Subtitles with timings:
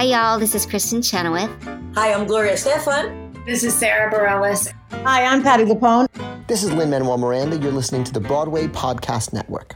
[0.00, 0.38] Hi, y'all.
[0.38, 1.50] This is Kristin Chenoweth.
[1.94, 3.44] Hi, I'm Gloria Estefan.
[3.44, 4.72] This is Sara Bareilles.
[5.04, 6.08] Hi, I'm Patti LuPone.
[6.46, 7.58] This is Lin Manuel Miranda.
[7.58, 9.74] You're listening to the Broadway Podcast Network.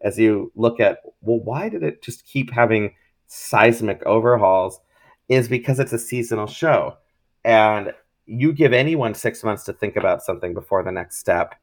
[0.00, 2.94] As you look at, well, why did it just keep having
[3.26, 4.80] seismic overhauls?
[5.28, 6.96] Is because it's a seasonal show.
[7.44, 7.92] And
[8.24, 11.56] you give anyone six months to think about something before the next step,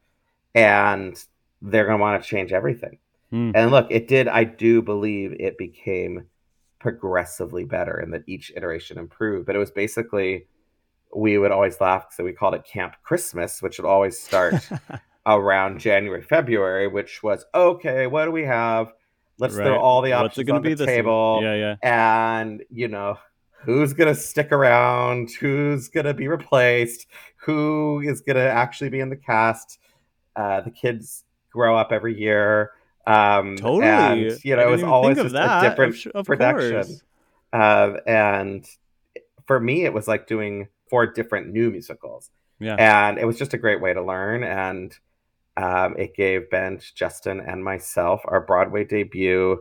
[0.53, 1.17] and
[1.63, 2.99] they're going to want to change everything.
[3.31, 3.49] Hmm.
[3.55, 4.27] And look, it did.
[4.27, 6.27] I do believe it became
[6.79, 9.45] progressively better and that each iteration improved.
[9.45, 10.47] But it was basically,
[11.15, 14.55] we would always laugh so we called it Camp Christmas, which would always start
[15.25, 18.93] around January, February, which was okay, what do we have?
[19.39, 19.65] Let's Right.
[19.65, 20.95] throw all the What's it options on be the year?
[20.95, 21.75] table Yeah, yeah.
[21.83, 23.17] and you know
[23.65, 27.07] who's gonna stick around who's gonna be replaced
[27.45, 29.79] who is gonna actually be in the cast
[30.35, 32.71] uh, the kids grow up every year
[33.07, 33.83] um Totally.
[33.87, 35.63] and you know it was always just that.
[35.63, 36.99] a different Of of production
[37.53, 38.67] uh, and
[39.47, 42.75] for me it was like doing four different new musicals Yeah.
[42.77, 44.93] and it was just a great way to learn and
[45.55, 49.57] um, it gave Benj justin and myself our broadway debut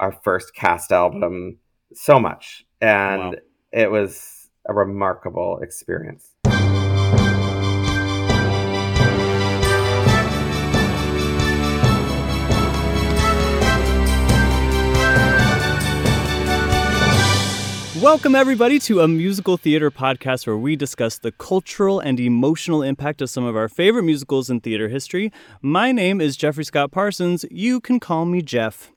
[0.00, 1.58] our first cast album
[1.94, 3.34] so much and Wow.
[3.72, 6.34] it was a remarkable experience
[18.02, 23.20] Welcome, everybody, to a musical theater podcast where we discuss the cultural and emotional impact
[23.20, 25.32] of some of our favorite musicals in theater history.
[25.62, 27.44] My name is Jeffrey Scott Parsons.
[27.50, 28.92] You can call me Jeff.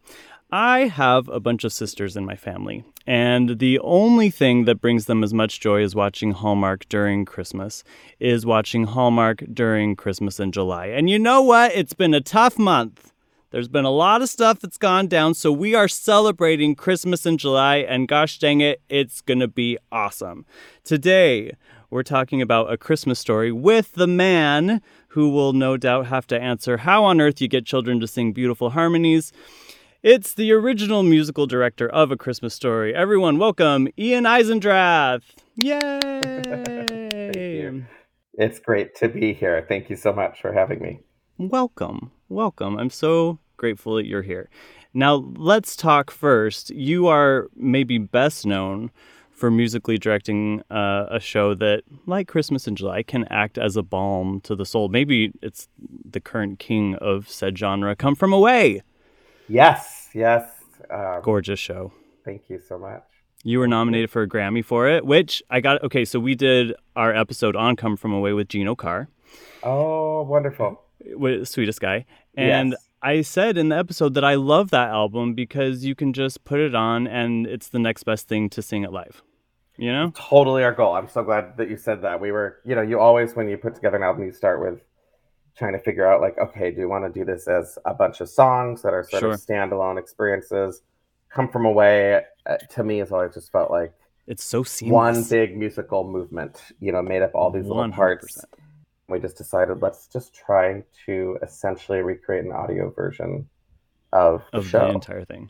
[0.51, 5.07] I have a bunch of sisters in my family, and the only thing that brings
[5.07, 7.83] them as much joy as watching Hallmark during Christmas
[8.19, 10.87] is watching Hallmark during Christmas in July.
[10.87, 11.71] And you know what?
[11.73, 13.10] It's been a tough month.
[13.51, 17.37] There's been a lot of stuff that's gone down, so we are celebrating Christmas in
[17.37, 20.45] July, and gosh dang it, it's gonna be awesome.
[20.85, 21.51] Today,
[21.89, 26.39] we're talking about a Christmas story with the man who will no doubt have to
[26.41, 29.33] answer how on earth you get children to sing beautiful harmonies.
[30.01, 32.95] It's the original musical director of A Christmas Story.
[32.95, 35.23] Everyone, welcome Ian Eisendrath.
[35.57, 35.89] Yay!
[38.35, 41.01] it's great to be here thank you so much for having me
[41.49, 42.11] Welcome.
[42.29, 42.77] Welcome.
[42.77, 44.49] I'm so grateful that you're here.
[44.93, 46.71] Now, let's talk first.
[46.71, 48.91] You are maybe best known
[49.31, 53.83] for musically directing uh, a show that, like Christmas in July, can act as a
[53.83, 54.89] balm to the soul.
[54.89, 55.67] Maybe it's
[56.09, 58.81] the current king of said genre, Come From Away.
[59.47, 60.43] yes yes
[60.89, 61.91] um, Gorgeous show.
[62.25, 63.03] thank you so much
[63.43, 65.81] You were nominated for a Grammy for it, which I got.
[65.83, 69.07] Okay, so we did our episode on Come From Away with Gino Carr.
[69.63, 70.69] oh wonderful
[71.53, 72.05] sweetest guy
[72.37, 72.87] and Yes.
[73.03, 76.59] I said in the episode that i love that album because you can just put
[76.59, 79.21] it on and it's the next best thing to sing it live
[79.77, 80.93] you know totally our goal.
[80.93, 82.19] I'm so glad that you said that.
[82.21, 84.79] We were, you know, you always when you put together an album, you start with
[85.57, 88.21] trying to figure out like, okay, do you want to do this as a bunch
[88.21, 89.31] of songs that are sort Sure.
[89.31, 90.83] of standalone experiences?
[91.33, 93.91] Come from away uh, to me has always just felt like
[94.27, 96.61] it's so seamless one big musical movement.
[96.79, 97.93] You know, made up all these little 100%.
[97.93, 98.45] parts.
[99.11, 103.47] We just decided let's just try to essentially recreate an audio version
[104.13, 104.79] of the of show.
[104.79, 105.49] the entire thing.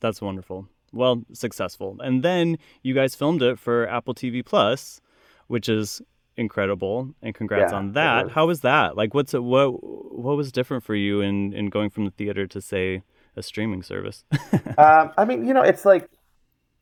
[0.00, 0.68] That's wonderful.
[0.92, 1.98] Well successful.
[2.00, 5.00] And then you guys filmed it for apple tv plus
[5.48, 6.02] which is
[6.36, 8.24] incredible and congrats Yeah, on that.
[8.26, 8.32] was.
[8.34, 8.96] how was that?
[8.96, 12.46] Like what's it what what was different for you in in going from the theater
[12.46, 13.02] to say
[13.36, 14.24] a streaming service?
[14.78, 16.08] Um, I mean, you know, it's like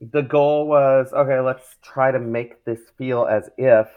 [0.00, 3.88] the goal was okay, let's try to make this feel as if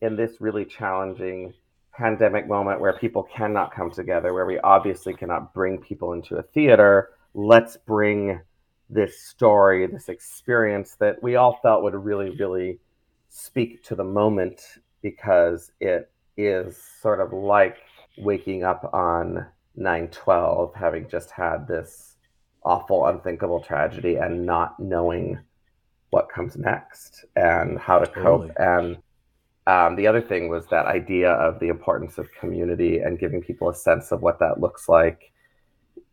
[0.00, 1.52] in this really challenging
[1.98, 6.42] pandemic moment where people cannot come together, where we obviously cannot bring people into a
[6.42, 8.40] theater, let's bring
[8.88, 12.78] this story, this experience that we all felt would really, really
[13.28, 14.62] speak to the moment
[15.02, 17.78] because it is sort of like
[18.16, 19.44] waking up on
[19.74, 22.16] 912 having just had this
[22.64, 25.38] awful unthinkable tragedy and not knowing
[26.10, 28.48] what comes next and how to Totally.
[28.48, 28.98] cope and
[29.68, 33.68] um, the other thing was that idea of the importance of community and giving people
[33.68, 35.30] a sense of what that looks like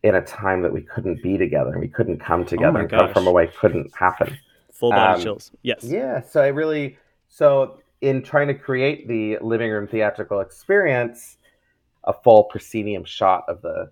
[0.04, 2.90] in a time that we couldn't be together and we couldn't come together Oh and
[2.90, 4.38] come from away couldn't happen.
[4.74, 5.52] Full body Um, chills.
[5.62, 5.86] Yes.
[5.86, 6.98] yeah, so I really
[7.30, 11.38] so in trying to create the living room theatrical experience,
[12.04, 13.90] a full proscenium shot of the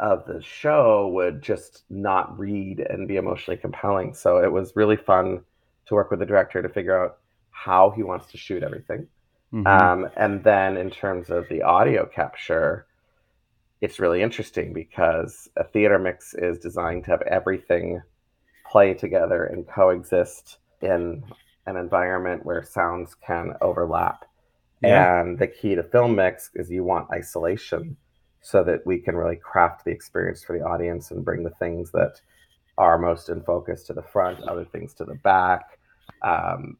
[0.00, 4.12] of the show would just not read and be emotionally compelling.
[4.12, 5.40] So it was really fun
[5.86, 7.18] to work with the director to figure out
[7.64, 9.08] how he wants to shoot everything.
[9.52, 9.66] Mhm.
[9.66, 12.86] Um, and then in terms of the audio capture,
[13.80, 18.02] it's really interesting because a theater mix is designed to have everything
[18.70, 21.24] play together and coexist in
[21.66, 24.24] an environment where sounds can overlap.
[24.82, 25.20] Yeah.
[25.20, 27.96] And the key to film mix is you want isolation
[28.40, 31.90] so that we can really craft the experience for the audience and bring the things
[31.92, 32.20] that
[32.76, 35.78] are most in focus to the front, other things to the back.
[36.22, 36.78] Um,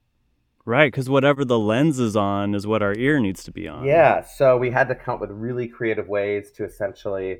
[0.68, 3.86] Right, because whatever the lens is on is what our ear needs to be on.
[3.86, 7.38] yeah, so we had to come up with really creative ways to essentially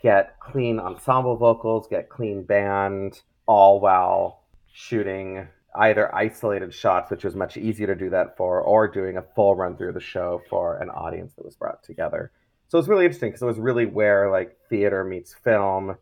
[0.00, 7.36] get clean ensemble vocals, get clean band, all while shooting either isolated shots, which was
[7.36, 10.78] much easier to do that for, or doing a full run through the show for
[10.78, 12.32] an audience that was brought together.
[12.68, 15.98] So it was really interesting because it was really where like theater meets film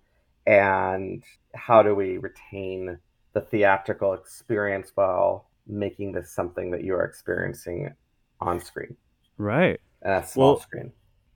[0.46, 2.98] and how do we retain
[3.32, 7.94] the theatrical experience while making this something that you are experiencing
[8.40, 8.96] on screen
[9.38, 9.80] Right.
[10.02, 10.92] and a small Well, screen.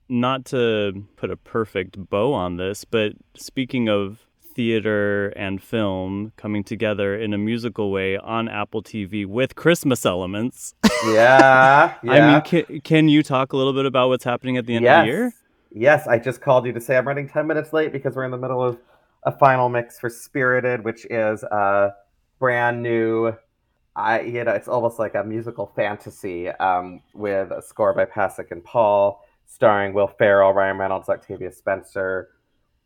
[0.07, 4.19] Not to put a perfect bow on this, but speaking of
[4.55, 10.73] theater and film coming together in a musical way on Apple TV with Christmas elements.
[11.07, 12.11] Yeah, yeah.
[12.11, 14.85] I mean, can, can you talk a little bit about what's happening at the end
[14.87, 15.33] of the year?
[15.71, 18.31] Yes, I just called you to say I'm running 10 minutes late because we're in
[18.31, 18.77] the middle of
[19.23, 21.93] a final mix for Spirited, which is a
[22.39, 23.33] brand new.
[23.95, 28.51] I you know it's almost like a musical fantasy um, with a score by Pasek
[28.51, 32.29] and Paul, starring Will Ferrell, Ryan Reynolds, Octavia Spencer.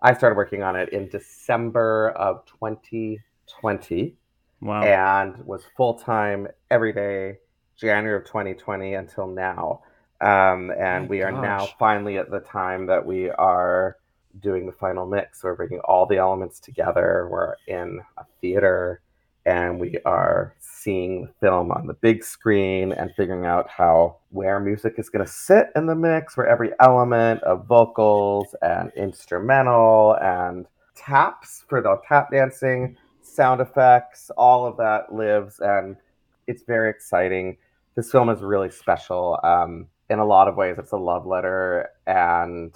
[0.02, 4.16] I started working on it in December of 2020
[4.62, 4.84] Wow.
[4.84, 7.38] and was full time every day
[7.78, 9.82] January of 2020 until now.
[10.22, 13.96] Um, and we are now finally at the time that we are
[14.42, 15.44] doing the final mix.
[15.44, 17.28] We're bringing all the elements together.
[17.32, 19.02] We're in a theater
[19.50, 24.60] and we are seeing the film on the big screen and figuring out how where
[24.60, 30.16] music is going to sit in the mix, where every element of vocals and instrumental
[30.22, 35.98] and taps for the tap dancing, sound effects, all of that lives and
[36.46, 37.58] it's very exciting.
[37.96, 39.40] This film is really special.
[39.44, 42.74] Um, in a lot of ways, it's a love letter and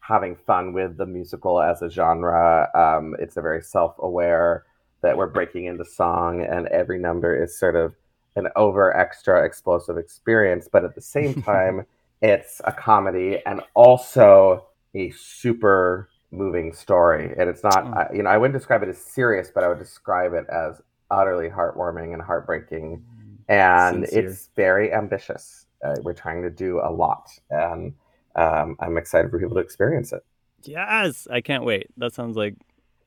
[0.00, 2.68] having fun with the musical as a genre.
[2.74, 4.64] Um, it's a very self aware
[5.02, 7.94] that we're breaking into song, and every number is sort of
[8.36, 10.68] an over extra explosive experience.
[10.70, 11.86] But at the same time,
[12.22, 17.34] it's a comedy and also a super moving story.
[17.36, 17.92] And it's not, Oh.
[17.92, 20.80] I- you know, I wouldn't describe it as serious, but I would describe it as
[21.10, 23.04] utterly heartwarming and heartbreaking.
[23.48, 24.28] And Sincere.
[24.28, 25.66] it's very ambitious.
[25.84, 27.28] Uh, we're trying to do a lot.
[27.50, 27.94] And
[28.36, 30.24] um, I'm excited for people to experience it.
[30.62, 31.88] Yes, I can't wait.
[31.96, 32.54] That sounds like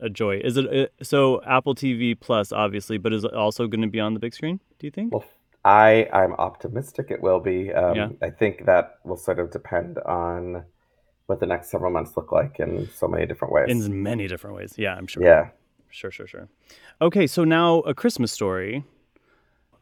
[0.03, 0.39] a joy.
[0.43, 3.99] Is it uh, so Apple TV Plus obviously, but is it also going to be
[3.99, 5.13] on the big screen, do you think?
[5.13, 5.25] Well,
[5.65, 7.73] I I'm optimistic it will be.
[7.73, 8.09] Um, Yeah.
[8.21, 10.65] I think that will sort of depend on
[11.27, 13.69] what the next several months look like in so many different ways.
[13.69, 14.75] In many different ways.
[14.77, 15.23] Yeah, I'm sure.
[15.23, 15.49] yeah.
[15.89, 16.49] Sure, sure, sure.
[17.01, 18.83] Okay, so now a Christmas story.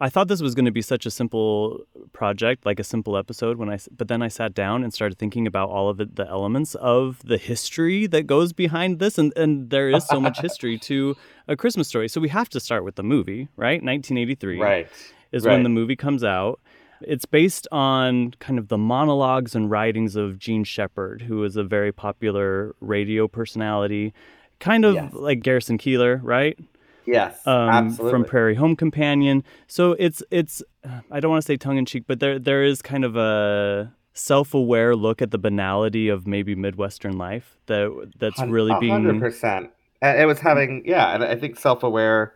[0.01, 3.57] I thought this was going to be such a simple project, like a simple episode
[3.57, 6.27] when I but then I sat down and started thinking about all of the, the
[6.27, 10.77] elements of the history that goes behind this and and there is so much history
[10.89, 11.15] to
[11.47, 12.07] a Christmas story.
[12.09, 13.79] So we have to start with the movie, right?
[13.83, 14.87] 1983 Right.
[15.31, 16.59] is when the movie comes out.
[17.01, 21.63] It's based on kind of the monologues and writings of Jean Shepherd, who is a
[21.63, 24.13] very popular radio personality,
[24.59, 25.13] kind of Yes.
[25.13, 26.57] like Garrison Keillor, right?
[27.05, 27.45] Yes.
[27.45, 28.11] Um, absolutely.
[28.11, 29.43] from Prairie Home Companion.
[29.67, 30.61] So it's it's
[31.11, 33.93] I don't want to say tongue in cheek, but there there is kind of a
[34.13, 39.69] self-aware look at the banality of maybe Midwestern life that that's really being percent.
[40.01, 42.33] And it was having yeah, and I think self aware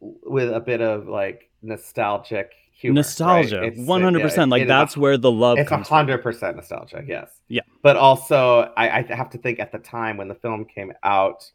[0.00, 2.94] with a bit of like nostalgic humor.
[2.96, 4.50] nostalgia, It's- one hundred percent.
[4.50, 7.30] Like it is a- that's where the love It's hundred percent nostalgia, yes.
[7.48, 7.62] Yeah.
[7.82, 11.50] But also, I, I have to think at the time when the film came out,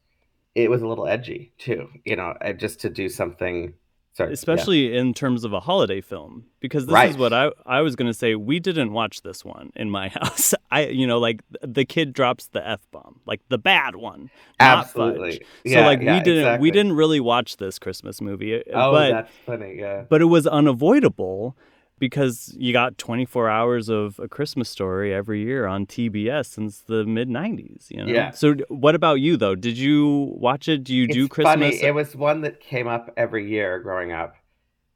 [0.56, 1.90] it was a little edgy too.
[2.06, 3.74] You know, uh, just to do something.
[4.14, 4.34] Sorry, yeah.
[4.36, 8.10] especially in terms of a holiday film because this is what I I was going
[8.10, 10.54] to say we didn't watch this one in my house.
[10.72, 14.30] I you know like the kid drops the f bomb, like the bad one.
[14.62, 15.44] absolutely.
[15.66, 16.62] Yeah, so like yeah, we didn't exactly.
[16.64, 19.76] we didn't really watch this Christmas movie, Oh, but that's funny.
[19.80, 20.06] Yeah.
[20.10, 21.58] but it was unavoidable
[22.00, 27.06] because you got 24 hours of a Christmas story every year on TBS since the
[27.06, 28.12] mid 90s, you know.
[28.12, 28.32] Yeah.
[28.32, 29.56] So what about you though?
[29.56, 30.84] Did you watch it?
[30.84, 31.54] Do you do Christmas?
[31.54, 31.82] funny.
[31.82, 34.36] It was one that came up every year growing up,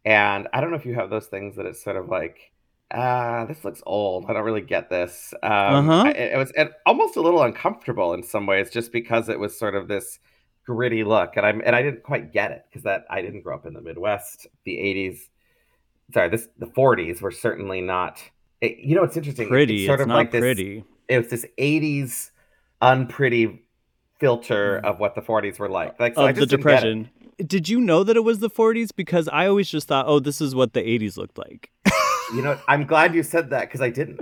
[0.06, 2.51] and I don't know if you have those things that it's sort of like,
[2.91, 4.25] ah, this looks old.
[4.27, 5.34] I don't really get this.
[5.44, 6.03] Um, Uh-huh.
[6.08, 9.58] I- It, was it, almost a little uncomfortable in some ways, just because it was
[9.58, 10.20] sort of this
[10.65, 13.56] gritty look, and I and I didn't quite get it because that I didn't grow
[13.56, 14.48] up in the Midwest.
[14.65, 15.20] The '80s,
[16.13, 18.22] sorry, this the '40s were certainly not.
[18.62, 19.48] It, you know, it's interesting.
[19.48, 19.78] Pretty.
[19.78, 20.84] It's sort it's of not like this pretty.
[21.08, 22.32] it was this 80s
[22.82, 23.62] unpretty
[24.20, 24.86] filter mm-hmm.
[24.86, 26.94] of what the 40s were like like so of the just didn't get it.
[26.94, 27.10] depression.
[27.46, 28.89] did you know that it was the 40s?
[28.96, 31.72] Because I always just thought, oh, this is what the 80s looked like.
[32.34, 34.22] you know, I'm glad you said that because I didn't.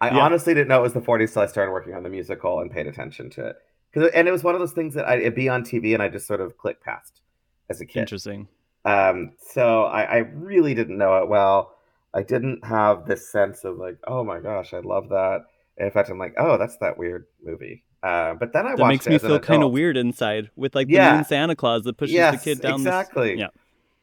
[0.00, 0.18] I yeah.
[0.18, 2.70] honestly didn't know it was the 40s till I started working on the musical and
[2.70, 3.56] paid attention to it.
[3.94, 6.02] Cause, and it was one of those things that I, it'd be on TV and
[6.02, 7.22] I just sort of click past
[7.68, 8.00] as a kid.
[8.00, 8.48] Interesting.
[8.84, 11.74] Um, so I, I really didn't know it well.
[12.14, 15.40] I didn't have this sense of like, oh my gosh, I love that.
[15.76, 17.84] And in fact, I'm like, oh, that's that weird movie.
[18.02, 20.94] Uh, but then I that makes me feel kind of weird inside with like the
[20.94, 21.16] yeah.
[21.16, 22.74] moon Santa Claus that pushes yes, the kid down.
[22.74, 23.30] Exactly.
[23.32, 23.40] This...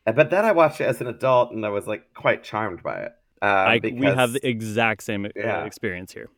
[0.05, 0.13] Yeah.
[0.13, 2.97] But then I watched it as an adult, and I was like quite charmed by
[2.97, 3.11] it.
[3.41, 5.65] Um, I, because, we have the exact same uh, yeah.
[5.65, 6.29] experience here.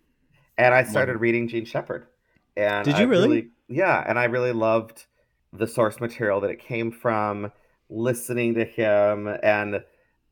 [0.58, 2.08] And I started reading Jean Shepherd.
[2.56, 3.28] And did you really?
[3.28, 3.48] really?
[3.68, 5.06] Yeah, and I really loved
[5.52, 7.52] the source material that it came from.
[7.90, 9.84] Listening to him, and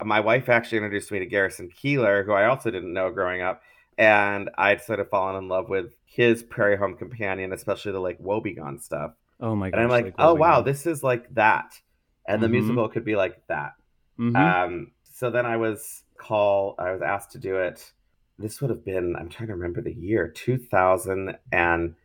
[0.04, 3.62] my wife actually introduced me to Garrison Keillor, who I also didn't know growing up
[3.98, 8.20] and I'd sort of fallen in love with his Prairie Home Companion, especially the like
[8.20, 9.14] Wobegon stuff.
[9.40, 9.78] Oh my god!
[9.78, 11.80] And I'm like, like oh wow, this is like that,
[12.28, 12.54] and the mm-hmm.
[12.54, 13.74] musical could be like that.
[14.20, 14.36] Mm-hmm.
[14.36, 16.76] Um, so then I was called.
[16.80, 17.92] I was asked to do it.
[18.38, 19.16] This would have been.
[19.16, 21.96] I'm trying to remember the year, 2010,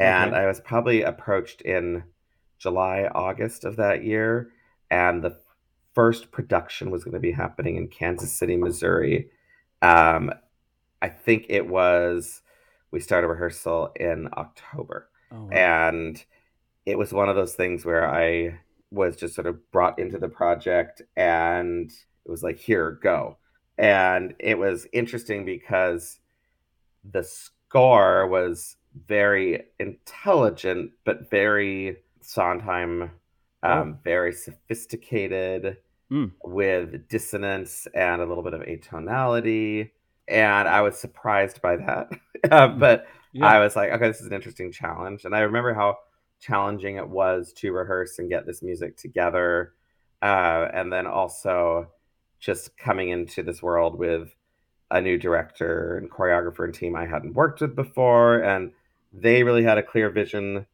[0.00, 0.40] and okay.
[0.40, 2.04] I was probably approached in
[2.58, 4.50] July, August of that year,
[4.90, 5.36] and the
[5.94, 9.30] first production was going to be happening in Kansas City, Missouri
[9.82, 10.32] um,
[11.00, 12.42] I think it was
[12.90, 15.50] we started rehearsal in October, oh, wow.
[15.50, 16.24] and
[16.86, 18.58] it was one of those things where I
[18.90, 23.36] was just sort of brought into the project, and it was like, here, go.
[23.76, 26.18] And it was interesting because
[27.04, 33.10] the score was very intelligent, but very Sondheim,
[33.62, 33.72] oh.
[33.72, 33.98] um, oh.
[34.04, 35.78] very sophisticated
[36.12, 36.30] mm.
[36.44, 39.90] with dissonance and a little bit of atonality.
[40.28, 42.10] And I was surprised by that.
[42.50, 42.78] uh, hmm.
[42.78, 43.46] but yeah.
[43.46, 45.24] I was like, okay, this is an interesting challenge.
[45.24, 45.96] And I remember how
[46.38, 49.72] challenging it was to rehearse and get this music together.
[50.20, 51.88] Uh, and then also
[52.40, 54.34] just coming into this world with
[54.90, 58.40] a new director and choreographer and team I hadn't worked with before.
[58.40, 58.72] And
[59.14, 60.66] they really had a clear vision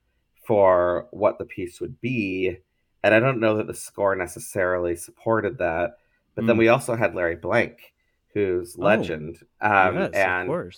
[0.46, 2.58] for what the piece would be
[3.04, 5.98] and I don't know that the score necessarily supported that.
[6.34, 6.46] But mm.
[6.46, 6.60] then hmm.
[6.60, 7.92] we also had Larry Blank,
[8.32, 10.74] who's oh, legend, um, yes, and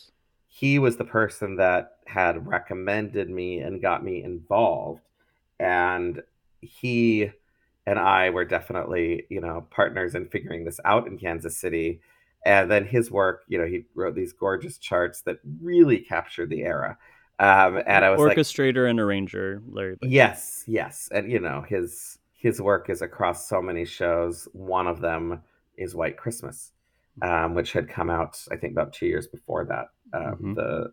[0.48, 5.02] he was the person that had recommended me and got me involved,
[5.60, 6.20] and
[6.60, 7.30] he
[7.86, 12.00] and I were definitely you know partners in figuring this out in Kansas City.
[12.44, 16.62] And then his work, you know, he wrote these gorgeous charts that really captured the
[16.62, 16.96] era.
[17.38, 19.98] Um, and I was orchestrator like, and arranger, Larry.
[20.02, 24.48] Yes, yes, and you know his his work is across so many shows.
[24.52, 25.42] One of them
[25.76, 26.72] is White Christmas,
[27.20, 30.54] um, which had come out I think about two years before that, um, mm-hmm.
[30.54, 30.92] the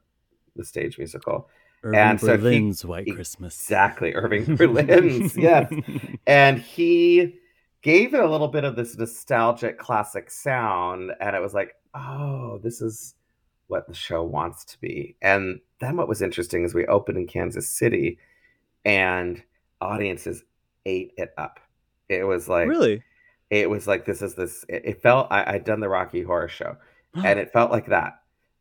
[0.56, 1.50] the stage musical.
[1.84, 3.60] Irving and Berlin's so he, White Christmas.
[3.62, 5.72] Exactly, Irving Berlin's, yes.
[6.28, 7.36] And he
[7.82, 12.60] gave it a little bit of this nostalgic classic sound, and it was like, oh,
[12.64, 13.16] this is
[13.74, 15.16] what the show wants to be.
[15.24, 18.20] And then what was interesting is we opened in Kansas City
[18.86, 19.42] and
[19.82, 20.44] audiences
[20.86, 21.60] ate it up.
[22.08, 23.02] It was like really,
[23.50, 24.64] it was like this is this.
[24.70, 26.78] It, it felt I, I'd done the Rocky Horror Show,
[27.16, 28.20] and it felt like that.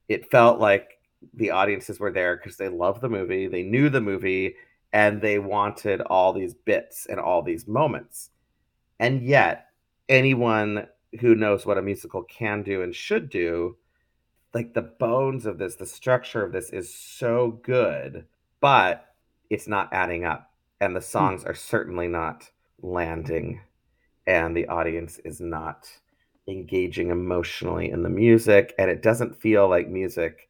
[0.09, 0.99] It felt like
[1.35, 4.55] the audiences were there because they loved the movie, they knew the movie,
[4.95, 8.31] and they wanted all these bits and all these moments.
[8.99, 9.67] And yet,
[10.09, 10.87] anyone
[11.21, 13.77] who knows what a musical can do and should do
[14.55, 18.27] like the bones of this, the structure of this is so good,
[18.61, 19.15] but
[19.51, 20.51] it's not adding up.
[20.81, 21.05] And the hmm.
[21.05, 22.51] songs are certainly not
[22.83, 23.61] landing,
[24.27, 25.89] and the audience is not
[26.49, 28.75] engaging emotionally in the music.
[28.79, 30.49] And it doesn't feel like music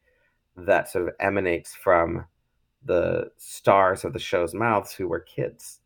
[0.55, 2.25] that sort of emanates from
[2.85, 5.79] the stars of the show's mouths who were kids.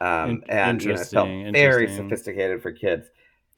[0.00, 3.08] Um, and you know, it felt very sophisticated for kids.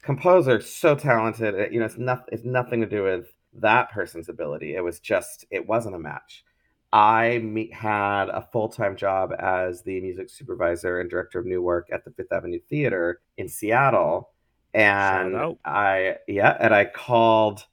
[0.02, 1.72] Composer so talented.
[1.72, 4.74] You know, it's not it's nothing to do with that person's ability.
[4.74, 6.44] It was just, it wasn't a match.
[6.92, 11.62] I me- had a full time job as the music supervisor and director of new
[11.62, 14.30] work at the Fifth Avenue Theater in Seattle.
[14.72, 17.64] And I, yeah, and I called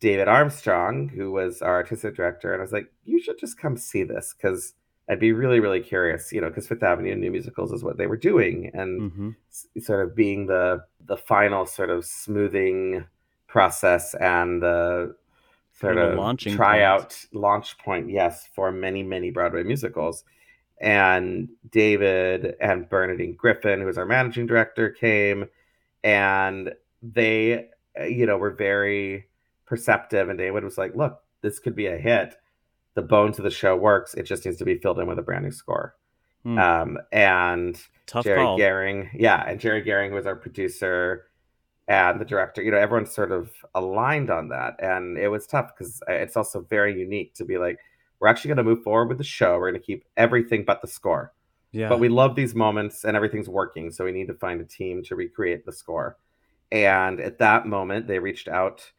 [0.00, 3.76] David Armstrong, who was our artistic director, and I was like, you should just come
[3.76, 4.74] see this because
[5.08, 8.06] I'd be really, really curious, you know, because Fifth Avenue New Musicals is what they
[8.06, 9.30] were doing, and mm-hmm.
[9.50, 13.06] s- sort of being the the final sort of smoothing
[13.56, 15.16] process and the
[15.72, 17.26] sort of launching tryout point.
[17.32, 20.24] launch point, yes, for many, many Broadway musicals.
[20.78, 25.46] And David and Bernadine Griffin, who was our managing director, came
[26.04, 27.68] and they,
[28.06, 29.24] you know, were very
[29.64, 30.28] perceptive.
[30.28, 32.36] And David was like, look, this could be a hit.
[32.92, 34.12] The bones of the show works.
[34.12, 35.96] It just needs to be filled in with a brand new score.
[36.42, 36.58] Hmm.
[36.58, 38.58] Um, and Tough Jerry call.
[38.58, 41.24] Goehring, yeah, and Jerry Goehring was our producer
[41.88, 42.62] and the director.
[42.62, 46.36] You know, everyone's sort of aligned on that, and it was tough because uh, it's
[46.36, 47.78] also very unique to be like,
[48.18, 49.58] we're actually going to move forward with the show.
[49.58, 51.32] We're going to keep everything but the score.
[51.72, 51.88] Yeah.
[51.88, 53.90] But we love these moments and everything's working.
[53.90, 56.16] So we need to find a team to recreate the score.
[56.72, 58.90] And at that moment, they reached out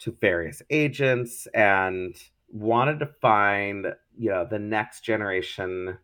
[0.00, 2.16] to various agents and
[2.50, 3.86] wanted to find,
[4.18, 5.96] you know, the next generation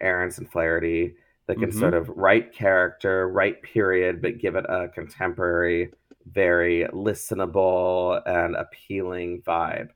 [0.00, 1.14] Ahrens and Flaherty
[1.50, 1.78] that can Mhm.
[1.80, 5.92] sort of write character, write period, but give it a contemporary,
[6.32, 9.88] very listenable and appealing vibe.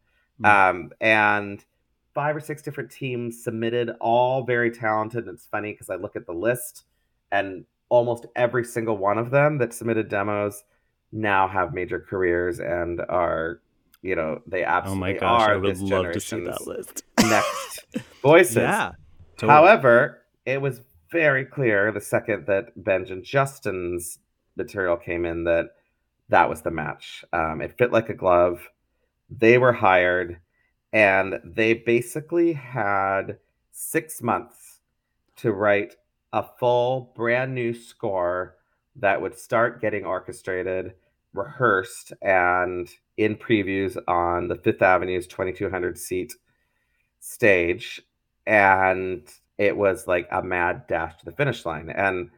[0.43, 0.47] Mm.
[0.71, 1.65] Um, and
[2.13, 5.27] five or six different teams submitted, all very talented.
[5.27, 6.85] And it's funny because I look at the list
[7.31, 10.65] and almost every single one of them that submitted demos
[11.13, 13.61] now have major careers and are,
[14.03, 17.05] you know, they oh absolutely my gosh, are I would love to see that list.
[17.21, 17.85] next
[18.23, 18.57] voices.
[18.57, 18.93] yeah.
[19.37, 19.53] totally.
[19.53, 20.81] However, it was
[21.15, 24.19] very clear the second that Benj and Justin's
[24.57, 25.67] material came in that
[26.29, 27.25] that was the match.
[27.33, 28.69] Um, it fit like a glove.
[29.31, 30.41] They were hired,
[30.93, 33.39] and they basically had
[33.71, 34.81] six months
[35.37, 35.95] to write
[36.33, 38.57] a full brand new score
[38.97, 40.95] that would start getting orchestrated,
[41.33, 46.35] rehearsed, and in previews on the Fifth Avenue's 2200 seat
[47.21, 48.03] stage.
[48.49, 51.91] And it was like a mad dash to the finish line.
[51.91, 52.31] And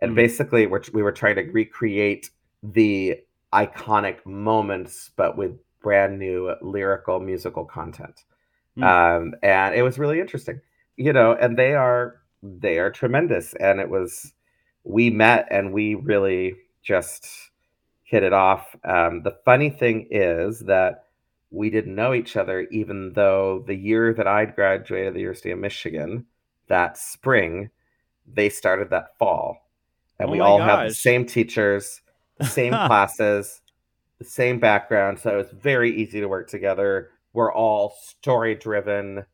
[0.00, 0.16] and Mm.
[0.16, 2.30] basically, we're, we were trying to recreate
[2.62, 3.20] the
[3.52, 8.24] iconic moments, but with brand new lyrical musical content.
[8.76, 8.84] Mm.
[8.84, 10.60] Um, and it was really interesting,
[10.96, 11.34] you know.
[11.34, 13.54] And they are they are tremendous.
[13.54, 14.32] And it was
[14.84, 17.26] we met and we really just
[18.02, 18.74] hit it off.
[18.84, 21.04] Um, the funny thing is that
[21.50, 25.58] we didn't know each other, even though the year that I'd graduated the University of
[25.58, 26.26] Michigan,
[26.72, 27.68] that spring,
[28.26, 29.68] they started that fall.
[30.18, 32.00] And Oh we all have the same teachers,
[32.38, 33.60] the same classes,
[34.18, 35.18] the same background.
[35.18, 37.10] So it was very easy to work together.
[37.34, 39.26] We're all story driven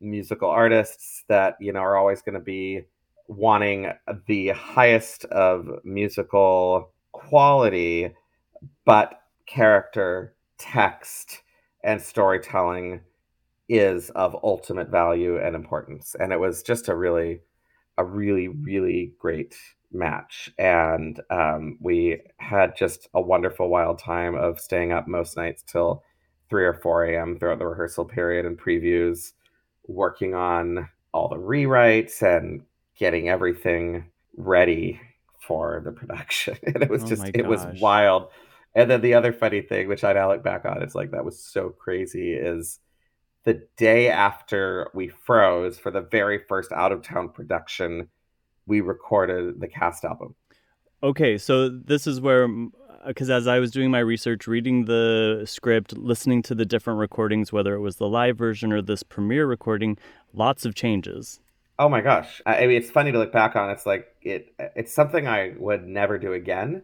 [0.00, 2.82] musical artists that, you know, are always going to be
[3.26, 3.90] wanting
[4.26, 8.14] the highest of musical quality,
[8.84, 11.42] but character, text,
[11.82, 13.00] and storytelling
[13.68, 16.14] is of ultimate value and importance.
[16.18, 17.40] And it was just a really,
[17.98, 19.56] a really, really great
[19.92, 20.50] match.
[20.58, 26.02] And um, we had just a wonderful, wild time of staying up most nights till
[26.50, 27.38] 3 or 4 a.m.
[27.38, 29.32] throughout the rehearsal period and previews,
[29.86, 32.62] working on all the rewrites and
[32.96, 34.04] getting everything
[34.36, 35.00] ready
[35.40, 36.56] for the production.
[36.66, 38.28] And it was Oh just, it was wild.
[38.74, 41.24] And then the other funny thing, which I now look back on, is like that
[41.24, 42.80] was so crazy, is
[43.44, 48.08] the day after we froze for the very first out of town production,
[48.66, 50.34] we recorded the cast album.
[51.02, 52.48] Okay, so this is where,
[53.06, 56.98] because uh, as I was doing my research, reading the script, listening to the different
[56.98, 59.98] recordings, whether it was the live version or this premiere recording,
[60.32, 61.40] lots of changes.
[61.78, 62.40] Oh my gosh.
[62.46, 63.68] I I mean, it's funny to look back on.
[63.70, 66.82] It's like it it's something I would never do again.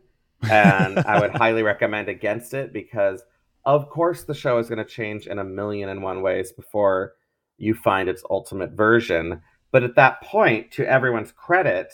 [0.50, 3.22] And I would highly recommend against it because
[3.64, 7.14] of course the show is going to change in a million and one ways before
[7.58, 9.40] you find its ultimate version.
[9.72, 11.92] But at that point, to everyone's credit,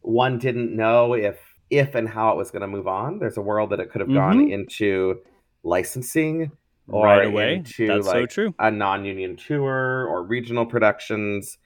[0.00, 1.38] one didn't know if
[1.70, 3.18] if and how it was going to move on.
[3.18, 4.52] There's a world that it could have gone Mhm.
[4.52, 5.20] into
[5.64, 6.50] licensing
[6.88, 7.56] or right away.
[7.56, 8.54] into That's so true.
[8.58, 11.58] a non-union tour or regional productions.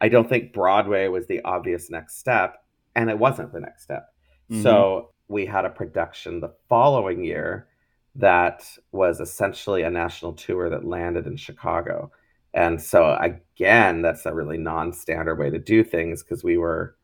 [0.00, 2.54] I don't think Broadway was the obvious next step,
[2.94, 4.06] and it wasn't the next step.
[4.48, 4.62] Mhm.
[4.62, 7.66] So we had a production the following year
[8.18, 12.10] that was essentially a national tour that landed in Chicago.
[12.52, 16.96] And so again, that's a really non-standard way to do things because we were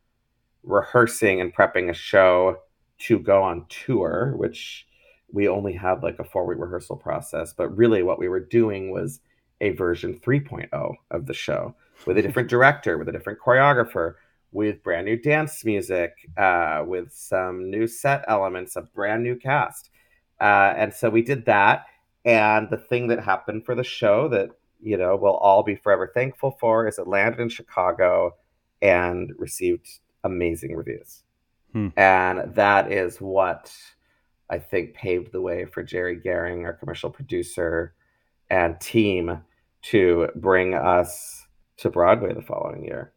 [0.63, 2.57] rehearsing and prepping a show
[2.97, 4.85] to go on tour, which
[5.31, 7.53] we only had like a four-week rehearsal process.
[7.53, 9.21] But really, what we were doing was
[9.61, 11.75] a version 3.0 of the show
[12.05, 14.15] with a different director, with a different choreographer,
[14.51, 19.89] with brand new dance music, uh, with some new set elements, a brand new cast.
[20.39, 21.85] Uh, and so we did that.
[22.23, 24.49] And the thing that happened for the show that,
[24.81, 28.35] you know, we'll all be forever thankful for is it landed in Chicago
[28.81, 29.87] and received
[30.23, 31.23] amazing reviews.
[31.71, 31.89] Hmm.
[31.97, 33.73] And that is what
[34.49, 37.93] I think paved the way for Jerry Goehring, our commercial producer
[38.49, 39.41] and team,
[39.83, 41.45] to bring us
[41.77, 43.11] to Broadway the following year.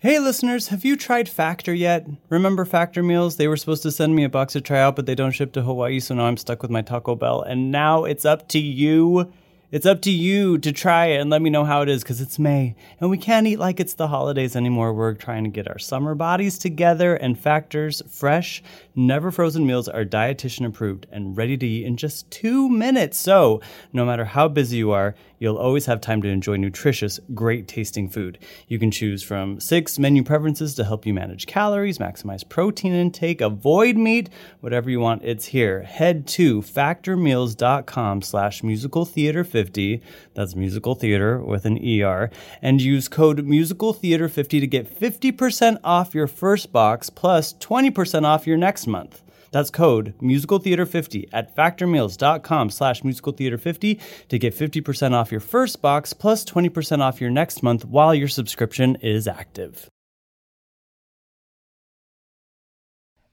[0.00, 2.06] Hey listeners, have you tried Factor yet?
[2.28, 3.34] Remember Factor meals?
[3.36, 5.52] They were supposed to send me a box to try out, but they don't ship
[5.54, 7.42] to Hawaii, so now I'm stuck with my Taco Bell.
[7.42, 9.32] And now it's up to you.
[9.72, 12.20] It's up to you to try it and let me know how it is because
[12.20, 14.94] it's May and we can't eat like it's the holidays anymore.
[14.94, 18.62] We're trying to get our summer bodies together and Factor's fresh,
[18.94, 23.18] never frozen meals are dietitian approved and ready to eat in just two minutes.
[23.18, 23.60] So,
[23.92, 28.08] no matter how busy you are, you'll always have time to enjoy nutritious, great tasting
[28.08, 28.38] food.
[28.66, 33.40] You can choose from six menu preferences to help you manage calories, maximize protein intake,
[33.40, 35.82] avoid meat, whatever you want, it's here.
[35.82, 40.02] Head to factormeals.com slash musical theater 50.
[40.34, 42.30] That's musical theater with an ER.
[42.62, 48.24] And use code musical theater 50 to get 50% off your first box plus 20%
[48.24, 49.22] off your next month.
[49.50, 56.44] That's code musicaltheater50 at factormeals.com slash musicaltheater50 to get 50% off your first box plus
[56.44, 59.88] 20% off your next month while your subscription is active.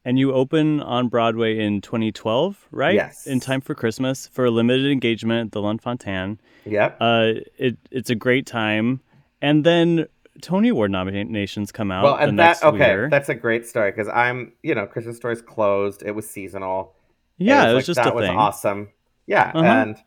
[0.08, 2.94] And you open on Broadway in 2012, right?
[2.94, 3.26] Yes.
[3.26, 6.38] In time for Christmas for a limited engagement at the Lunt-Fontanne.
[6.66, 6.98] Yep.
[7.02, 9.02] Uh, it, it's a great time.
[9.42, 10.06] And then
[10.42, 12.04] Tony Award nominations come out.
[12.04, 13.10] well, the and that okay, year.
[13.10, 16.04] that's a great story because I'm, you know, Christmas story's closed.
[16.04, 16.94] It was seasonal.
[17.38, 18.38] yeah, it was, like, just that a was thing.
[18.38, 18.90] awesome.
[19.28, 19.66] Yeah, Uh-huh.
[19.66, 19.98] and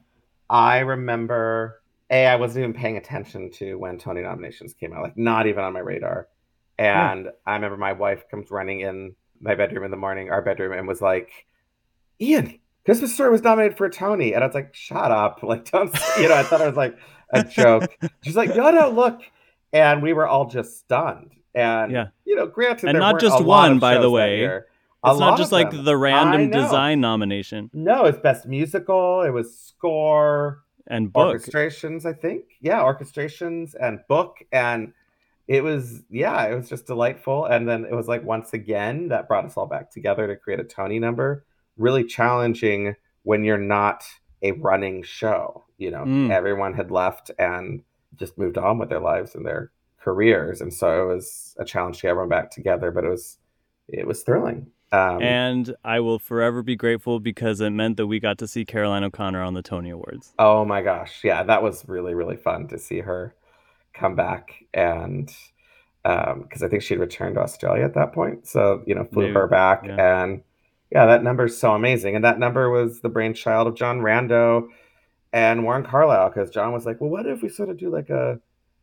[0.51, 5.17] I remember a I wasn't even paying attention to when Tony nominations came out, like
[5.19, 6.29] not even on my radar.
[6.79, 10.73] And I remember my wife comes running in my bedroom in the morning, our bedroom,
[10.73, 11.31] and was like,
[12.21, 15.71] "Ian, Christmas Story was nominated for a Tony," and I was like, "Shut up!" Like,
[15.71, 16.35] don't you know?
[16.37, 16.97] I thought it was like
[17.33, 17.97] a joke.
[18.23, 19.21] She's like, "No, no, look,"
[19.73, 21.33] and we were all just stunned.
[21.55, 22.09] And Yeah.
[22.25, 24.45] you know, granted, And not just a one, by the way.
[24.45, 25.85] It's not just like them.
[25.85, 29.23] the random design nomination No, it's best musical.
[29.23, 31.37] It was score, and book.
[31.37, 32.05] orchestrations.
[32.07, 34.93] I think, yeah, orchestrations and book, and
[35.47, 37.45] it was, yeah, it was just delightful.
[37.47, 40.61] And then it was like once again that brought us all back together to create
[40.61, 41.45] a Tony number.
[41.77, 44.05] Really challenging when you're not
[44.43, 45.65] a running show.
[45.79, 46.31] You know, Mm.
[46.31, 47.83] everyone had left and
[48.17, 51.97] just moved on with their lives and their careers, and so it was a challenge
[51.99, 52.91] to get everyone back together.
[52.91, 53.39] But it was,
[53.89, 54.69] it was thrilling.
[54.91, 58.65] Um, And I will forever be grateful because it meant that we got to see
[58.65, 60.33] Caroline O'Connor on the Tony Awards.
[60.39, 61.21] Oh my gosh.
[61.23, 63.35] Yeah, that was really, really fun to see her
[63.93, 64.65] come back.
[64.73, 65.31] And
[66.03, 68.47] because I think she'd returned to Australia at that point.
[68.47, 69.83] So, you know, flew Maybe, her back.
[69.85, 70.23] yeah.
[70.23, 70.43] And
[70.91, 72.17] yeah, that number is so amazing.
[72.17, 74.69] And that number was the brainchild of John Rando
[75.33, 78.11] and Warren Carlyle because John was like, well, what if we sort of do like
[78.11, 78.41] a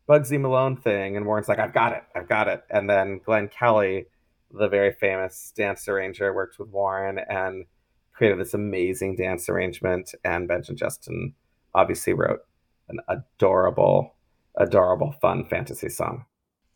[0.07, 1.17] Bugsy Malone thing?
[1.17, 2.03] And Warren's like, I've got it.
[2.15, 2.63] I've got it.
[2.69, 4.05] And then Glenn Kelly,
[4.51, 7.65] the very famous dance arranger, worked with Warren and
[8.13, 10.13] created this amazing dance arrangement.
[10.23, 11.33] And Benjamin Justin
[11.73, 12.41] obviously wrote
[12.89, 14.15] an adorable,
[14.57, 16.25] adorable, fun fantasy song.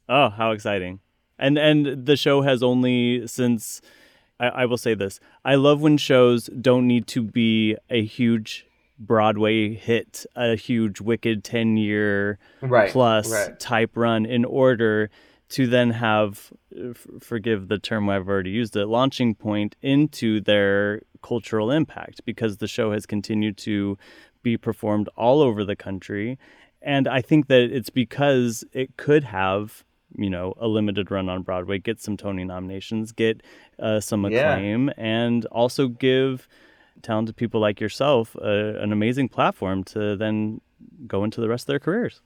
[0.08, 1.00] Oh, how exciting.
[1.38, 3.82] And and the show has only since
[4.40, 5.20] I, I will say this.
[5.46, 8.66] I love when shows don't need to be a huge
[9.00, 12.92] Broadway hit, a huge wicked 10 year Right.
[12.92, 13.60] plus right.
[13.60, 15.10] type run in order
[15.50, 21.02] to then have f- forgive the term I've already used it launching point into their
[21.24, 23.98] cultural impact because the show has continued to
[24.44, 26.38] be performed all over the country
[26.82, 29.84] and I think that it's because it could have
[30.16, 33.42] you know a limited run on Broadway get some Tony nominations get
[33.80, 34.54] uh, some Yeah.
[34.54, 36.48] acclaim and also give
[37.02, 40.62] talented people like yourself uh, an amazing platform to then
[41.08, 42.22] go into the rest of their careers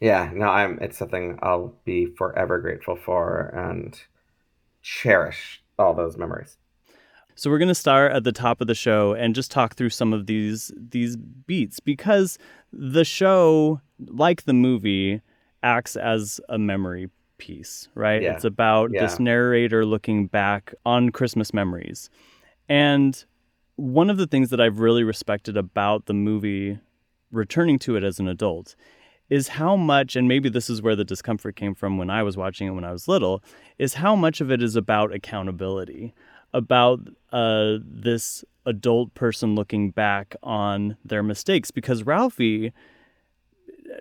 [0.00, 0.78] Yeah, no, I'm.
[0.80, 3.98] It's something I'll be forever grateful for and
[4.82, 6.56] cherish all those memories.
[7.34, 9.90] So we're going to start at the top of the show and just talk through
[9.90, 12.38] some of these these beats because
[12.72, 15.20] the show like the movie
[15.62, 18.22] acts as a memory piece, right?
[18.22, 18.34] Yeah.
[18.34, 22.10] It's about this narrator looking back on Christmas memories.
[22.68, 23.24] And
[23.78, 26.78] one of the things that I've really respected about the movie
[27.30, 28.74] returning to it as an adult
[29.30, 32.36] is how much and maybe this is where the discomfort came from when I was
[32.36, 33.42] watching it when I was little
[33.78, 36.12] is how much of it is about accountability
[36.52, 37.00] about
[37.32, 41.70] uh, this adult person looking back on their mistakes.
[41.70, 42.72] Because Ralphie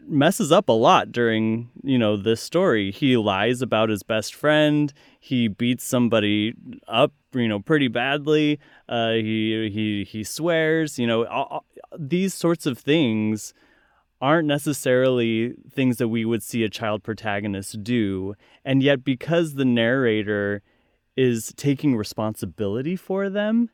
[0.07, 2.91] messes up a lot during you know this story.
[2.91, 4.93] He lies about his best friend.
[5.19, 6.53] He beats somebody
[6.87, 8.59] up you know pretty badly.
[8.87, 11.65] Uh, he he he swears you know all,
[11.97, 13.53] these sorts of things
[14.19, 18.33] aren't necessarily things that we would see a child protagonist do.
[18.65, 20.63] And yet because the narrator
[21.15, 23.69] is taking responsibility for them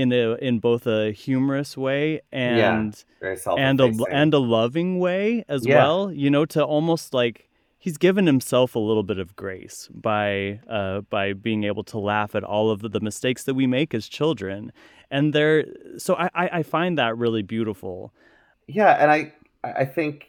[0.00, 5.44] in a in both a humorous way and Very and a and a loving way
[5.48, 5.74] as Yeah.
[5.74, 10.60] well you know to almost like he's given himself a little bit of grace by
[10.68, 14.08] uh by being able to laugh at all of the, mistakes that we make as
[14.08, 14.72] children
[15.10, 15.64] and there
[15.96, 18.12] so I, I find that really beautiful
[18.66, 19.32] Yeah, and I
[19.64, 20.26] I I think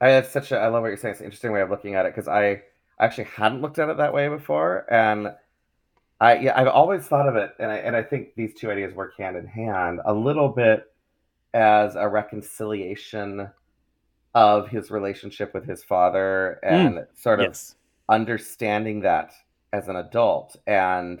[0.00, 1.12] I have such a I love what you're saying.
[1.12, 2.62] It's an interesting way of looking at it because I
[3.00, 5.34] actually hadn't looked at it that way before, and
[6.20, 8.94] I yeah I've always thought of it, and I and I think these two ideas
[8.94, 10.92] work hand in hand a little bit
[11.54, 13.50] as a reconciliation
[14.34, 17.76] of his relationship with his father and sort of Yes.
[18.08, 19.32] understanding that
[19.72, 21.20] as an adult and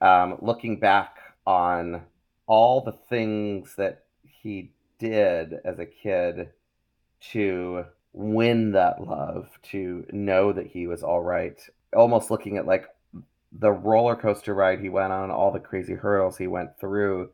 [0.00, 2.02] um, looking back on
[2.46, 6.50] all the things that he did as a kid
[7.20, 11.60] to win that love, to know that he was all right,
[11.94, 12.86] almost looking at like
[13.52, 17.30] the roller coaster ride he went on, all the crazy hurdles he went through,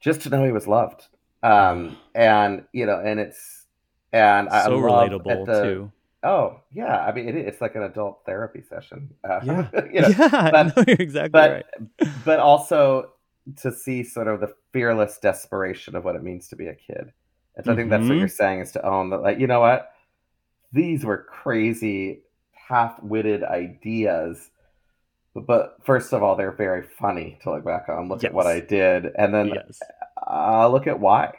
[0.00, 1.06] just to know he was loved.
[1.42, 3.64] Um, and you know, and it's
[4.12, 5.92] and I so love relatable at the, too.
[6.22, 9.10] Oh yeah, I mean it, it's like an adult therapy session.
[9.28, 9.68] Uh, Yeah.
[9.92, 12.08] you know, yeah, but- no, you're exactly but right.
[12.24, 13.10] but also
[13.56, 17.12] to see sort of the fearless desperation of what it means to be a kid.
[17.56, 18.18] And so I think that's what Mhm.
[18.20, 19.92] you're saying is to own that, like you know what,
[20.72, 24.50] these were crazy, half-witted ideas.
[25.34, 28.08] But first of all, they're very funny to look back on.
[28.08, 29.80] Look at what I did, and then Yes.
[30.26, 31.34] uh, look at why.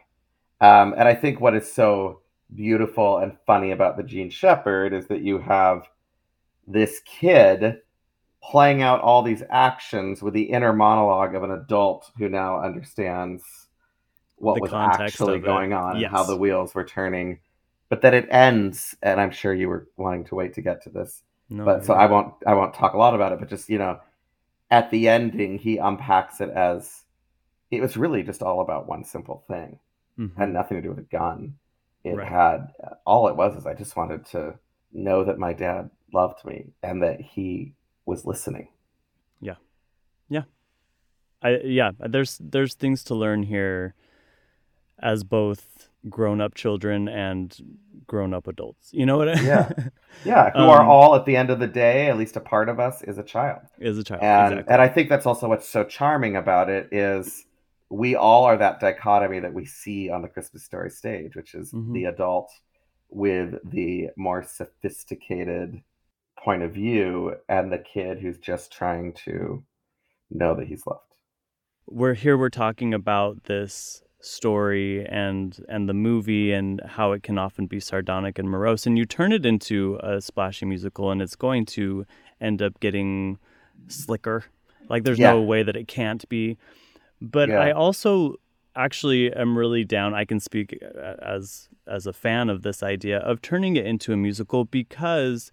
[0.60, 2.21] Um, and I think what is so
[2.53, 5.88] beautiful and funny about the Jean Shepherd is that you have
[6.67, 7.81] this kid
[8.43, 13.43] playing out all these actions with the inner monologue of an adult who now understands
[14.36, 17.39] what The was actually going on and how the wheels were turning.
[17.89, 20.89] But that it ends, and I'm sure you were wanting to wait to get to
[20.89, 23.69] this No, but so I won't I won't talk a lot about it, but just
[23.69, 23.99] you know,
[24.71, 27.03] at the ending, he unpacks it as
[27.71, 29.79] it was really just all about one simple thing,
[30.17, 30.36] Mhm.
[30.38, 31.58] had nothing to do with a gun.
[32.03, 32.27] It Right.
[32.27, 32.73] had
[33.05, 34.58] all it was is I just wanted to
[34.91, 37.73] know that my dad loved me and that he
[38.05, 38.69] was listening.
[39.41, 39.55] Yeah.
[40.29, 40.43] Yeah.
[41.41, 43.93] I yeah, there's there's things to learn here
[44.99, 45.74] as both
[46.09, 47.57] grown-up children and
[48.07, 48.89] grown-up adults.
[48.93, 49.69] You know what I Yeah.
[50.23, 52.69] Yeah, who are Um, all at the end of the day, at least a part
[52.69, 53.59] of us is a child.
[53.79, 54.21] Is a child.
[54.23, 54.73] and exactly.
[54.73, 57.45] and I think that's also what's so charming about it is
[57.89, 61.71] we all are that dichotomy that we see on the Christmas story stage, which is
[61.73, 61.93] Mhm.
[61.93, 62.49] the adult
[63.09, 65.81] with the more sophisticated
[66.37, 69.63] point of view and the kid who's just trying to
[70.29, 71.01] know that he's loved.
[71.87, 77.38] we're here we're talking about this story and and the movie and how it can
[77.38, 78.85] often be sardonic and morose.
[78.88, 82.05] And you turn it into a splashy musical and it's going to
[82.41, 83.38] end up getting
[83.88, 84.45] slicker.
[84.89, 86.57] Like there's no way that it can't be.
[87.21, 87.59] But Yeah.
[87.59, 88.35] i also
[88.75, 93.19] actually am really down i can speak uh, as as a fan of this idea
[93.19, 95.49] of turning it into a musical because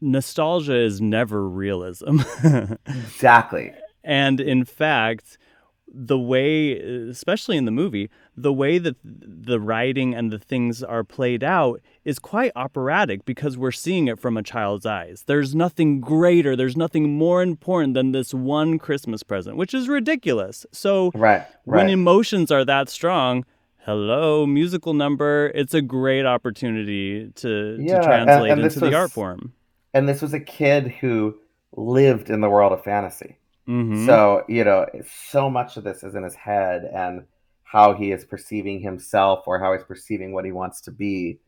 [0.00, 2.20] nostalgia is never realism.
[2.86, 3.72] Exactly.
[4.04, 5.38] and in fact,
[5.92, 6.72] the way,
[7.08, 11.80] especially in the movie, the way that the writing and the things are played out
[12.04, 15.24] is quite operatic because we're seeing it from a child's eyes.
[15.26, 20.66] There's nothing greater, there's nothing more important than this one Christmas present, which is ridiculous.
[20.72, 21.46] So Right.
[21.64, 23.44] when emotions are that strong,
[23.86, 28.94] hello, musical number, it's a great opportunity to, Yeah, to translate and this into the
[28.96, 29.52] art form.
[29.94, 31.36] and this was a kid who
[31.74, 33.37] lived in the world of fantasy.
[33.68, 34.06] Mhm.
[34.06, 37.24] So, you know, so much of this is in his head and
[37.64, 41.38] how he is perceiving himself or how he's perceiving what he wants to be,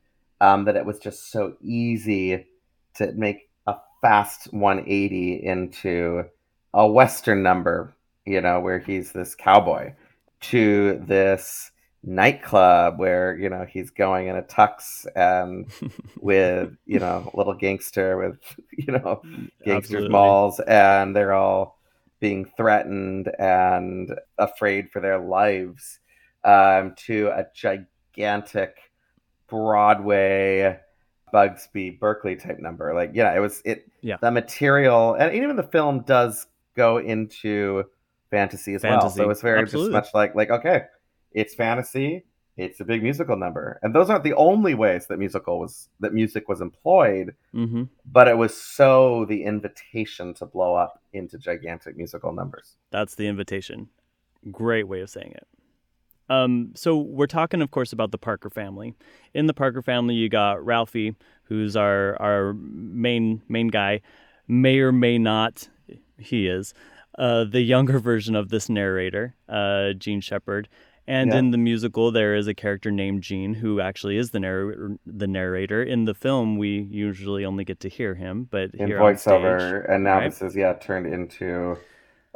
[0.41, 2.47] um, that it was just so easy
[2.97, 6.25] to make a fast 180 into
[6.75, 7.95] a Western number,
[8.27, 9.95] you know, where he's this cowboy,
[10.41, 11.71] to this
[12.03, 15.71] nightclub where, you know, he's going in a tux and
[16.21, 18.39] with, you know, a little gangster with,
[18.77, 19.23] you know,
[19.65, 20.09] gangsters Absolutely.
[20.11, 21.80] malls and they're all
[22.21, 25.99] being threatened and afraid for their lives
[26.45, 28.77] um, to a gigantic
[29.49, 30.79] broadway
[31.33, 34.17] Busby berkeley type number like yeah it was it Yeah.
[34.21, 37.85] the material and even the film does go into
[38.31, 39.93] fantasy as well so it's very absolutely.
[39.93, 40.85] just much like like okay
[41.33, 42.25] it's fantasy
[42.61, 46.13] it's a big musical number and those aren't the only ways that musical was that
[46.13, 51.97] music was employed hmm but it was so the invitation to blow up into gigantic
[51.97, 52.77] musical numbers.
[52.91, 53.89] That's the invitation.
[54.51, 55.47] Great way of saying it.
[56.29, 58.95] Um, so we're talking, of course, about the Parker family.
[59.35, 64.01] In the Parker family, you got Ralphie, who's our our main main guy.
[64.47, 65.69] May or may not,
[66.19, 66.73] he is
[67.19, 70.69] uh, the younger version of this narrator, uh, Jean Shepherd.
[71.07, 71.39] And Yeah.
[71.39, 74.97] in the musical, there is a character named Gene who actually is the narrator.
[75.07, 79.01] The narrator in the film, we usually only get to hear him, but In here
[79.01, 80.31] on stage, voiceover, and now right?
[80.31, 81.77] this is yeah turned into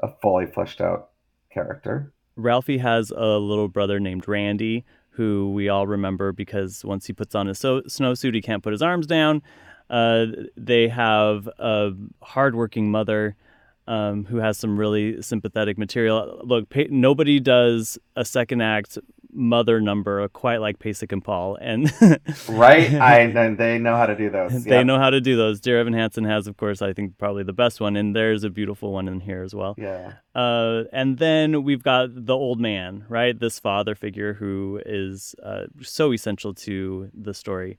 [0.03, 1.11] a fully fleshed out
[1.53, 2.13] character.
[2.37, 7.37] Ralphie has a little brother named Randy who we all remember because once he puts
[7.37, 9.41] on his so- snowsuit, he can't put his arms down.
[9.89, 13.37] Uh, they have a hardworking mother
[13.87, 16.41] um, who has some really sympathetic material.
[16.45, 18.99] Look, pa- nobody does a second act
[19.35, 21.93] mother number quite like Pasek and Paul, and
[22.49, 24.65] right, I and they know how to do those.
[24.65, 25.61] They know how to do those.
[25.61, 28.51] Dear Evan Hansen has, of course, I think probably the best one, and there's a
[28.51, 29.75] beautiful one in here as well.
[29.77, 30.15] Yeah.
[30.35, 33.39] Uh, and then we've got the old man, right?
[33.39, 37.79] This father figure who is uh, so essential to the story.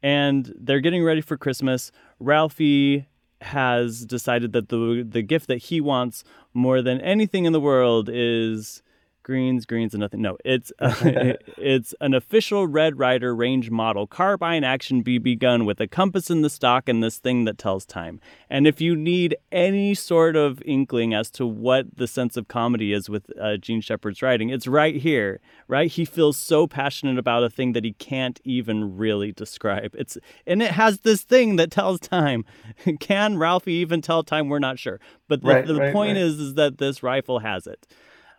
[0.00, 1.90] And they're getting ready for Christmas.
[2.20, 3.08] Ralphie
[3.40, 6.24] has decided that the the gift that he wants
[6.54, 8.82] more than anything in the world is
[9.28, 10.22] greens, greens, and nothing.
[10.22, 15.80] No, it's uh, it's an official Red Ryder range model carbine action BB gun with
[15.80, 18.20] a compass in the stock and this thing that tells time.
[18.48, 22.94] And if you need any sort of inkling as to what the sense of comedy
[22.94, 25.40] is with uh, Jean Shepherd's writing, it's right here.
[25.68, 29.94] Right, he feels so passionate about a thing that he can't even really describe.
[29.94, 32.46] It's and it has this thing that tells time.
[33.00, 34.48] Can Ralphie even tell time?
[34.48, 34.98] We're not sure.
[35.28, 36.22] But the, right, the right, point right.
[36.22, 37.86] is, is that this rifle has it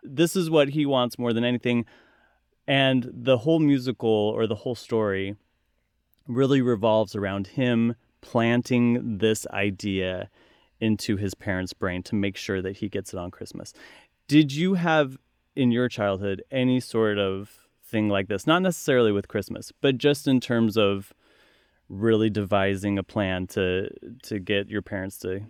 [0.02, 1.84] this is what he wants more than anything.
[2.66, 5.36] And the whole musical or the whole story
[6.26, 10.30] really revolves around him planting this idea
[10.80, 13.72] into his parents' brain to make sure that he gets it on Christmas.
[14.28, 15.18] Did you have
[15.56, 18.46] in your childhood any sort of thing like this?
[18.46, 21.12] Not necessarily with Christmas, but just in terms of
[21.88, 23.90] really devising a plan to
[24.22, 25.40] to get your parents to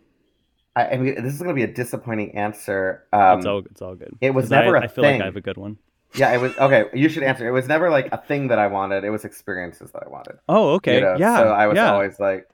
[0.77, 3.05] I, I mean, this is going to be a disappointing answer.
[3.13, 4.17] Um, it's all it's all good.
[4.21, 5.15] it was never I a I feel thing.
[5.15, 5.79] like I have a good one.
[6.15, 6.85] yeah, it was okay.
[6.95, 7.47] You should answer.
[7.47, 9.05] It was never like a thing that I wanted.
[9.05, 10.39] It was experiences that I wanted.
[10.49, 10.97] Oh, okay.
[10.97, 11.17] You know?
[11.19, 11.39] Yeah.
[11.39, 11.93] So I was yeah.
[11.93, 12.49] always like,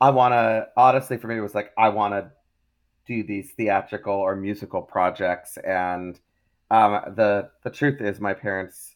[0.00, 0.68] I want to.
[0.76, 2.30] Honestly, for me, it was like I want to
[3.06, 6.18] do these theatrical or musical projects, and
[6.70, 8.94] um, the the truth is, my parents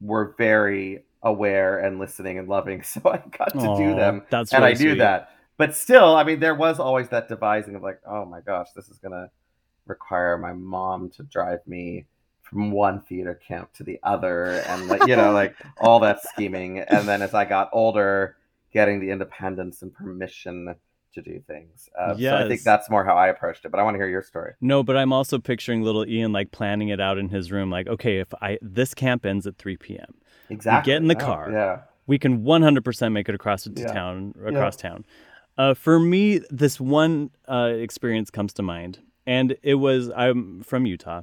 [0.00, 4.62] were very aware and listening and loving, so I got to do them, That's and
[4.62, 4.98] really I do sweet.
[4.98, 5.30] that.
[5.56, 8.88] But still, I mean, there was always that devising of like, oh my gosh, this
[8.88, 9.30] is gonna
[9.86, 12.06] require my mom to drive me
[12.42, 16.80] from one theater camp to the other, and like you know, like all that scheming.
[16.80, 18.36] And then as I got older,
[18.72, 20.74] getting the independence and permission
[21.14, 21.88] to do things.
[21.96, 23.70] Uh, So I think that's more how I approached it.
[23.70, 24.54] But I want to hear your story.
[24.60, 27.70] No, but I'm also picturing little Ian like planning it out in his room.
[27.70, 30.14] Like, okay, if I this camp ends at 3 p.m.,
[30.50, 30.90] Exactly.
[30.92, 31.50] get in the Yeah, car.
[31.52, 31.78] Yeah.
[32.06, 33.86] we can 100% make it across to Yeah.
[33.86, 35.04] town across town.
[35.56, 40.86] Uh, for me, this one uh, experience comes to mind, and it was I'm from
[40.86, 41.22] Utah,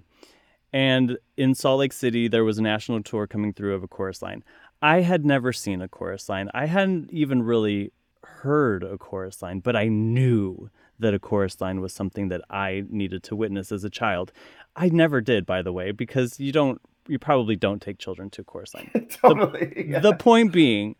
[0.71, 4.21] and in Salt Lake City there was a national tour coming through of a chorus
[4.21, 4.43] line.
[4.81, 6.49] I had never seen a chorus line.
[6.53, 7.91] I hadn't even really
[8.23, 12.83] heard a chorus line, but I knew that a chorus line was something that I
[12.89, 14.31] needed to witness as a child.
[14.75, 18.45] I never did, by the way, because you don't, you probably don't take children to
[18.73, 19.07] line.
[19.09, 19.85] totally.
[19.89, 19.99] yeah.
[19.99, 20.95] The point being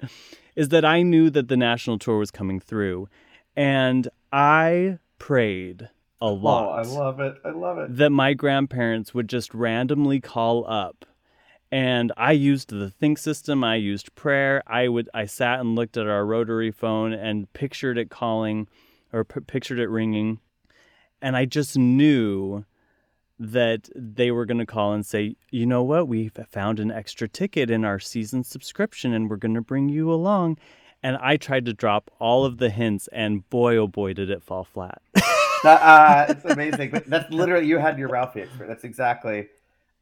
[0.55, 3.07] is that I knew that the national tour was coming through,
[3.55, 7.35] and I prayed a Oh, lot I love it.
[7.45, 7.95] I love it.
[7.97, 11.05] that my grandparents would just randomly call up
[11.73, 15.95] and i used the think system i used prayer i would i sat and looked
[15.97, 18.67] at our rotary phone and pictured it calling
[19.13, 20.39] or p- pictured it ringing
[21.21, 22.65] and i just knew
[23.43, 27.27] that they were going to call and say you know what we've found an extra
[27.27, 30.57] ticket in our season subscription and we're going to bring you along
[31.01, 34.43] and i tried to drop all of the hints and boy oh boy did it
[34.43, 35.01] fall flat
[35.63, 37.03] That, uh, it's amazing.
[37.07, 38.69] That's literally you had your Ralphie experience.
[38.69, 39.47] That's exactly.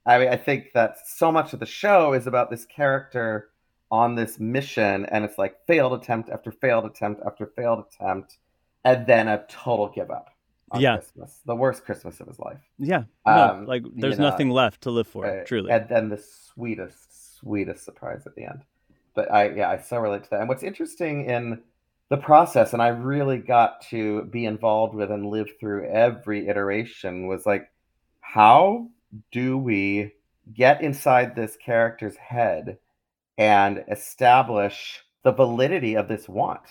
[0.05, 3.49] I mean, I think that so much of the show is about this character
[3.91, 8.37] on this mission, and it's like failed attempt after failed attempt after failed attempt,
[8.85, 10.29] and then a total give up.
[10.75, 10.97] Yeah.
[10.97, 12.59] Christmas, the worst Christmas of his life.
[12.77, 16.09] yeah no, Um, like you there's know, nothing left to live for truly And then
[16.09, 16.17] the
[16.53, 18.61] sweetest, sweetest surprise at the end.
[19.15, 20.39] But I, yeah, I so relate to that.
[20.41, 21.61] And what's interesting in
[22.09, 27.27] the process, and I really got to be involved with and live through every iteration,
[27.27, 27.69] was like,
[28.21, 28.89] how
[29.31, 30.13] do we
[30.53, 32.77] get inside this character's head
[33.37, 36.61] and establish the validity of this want?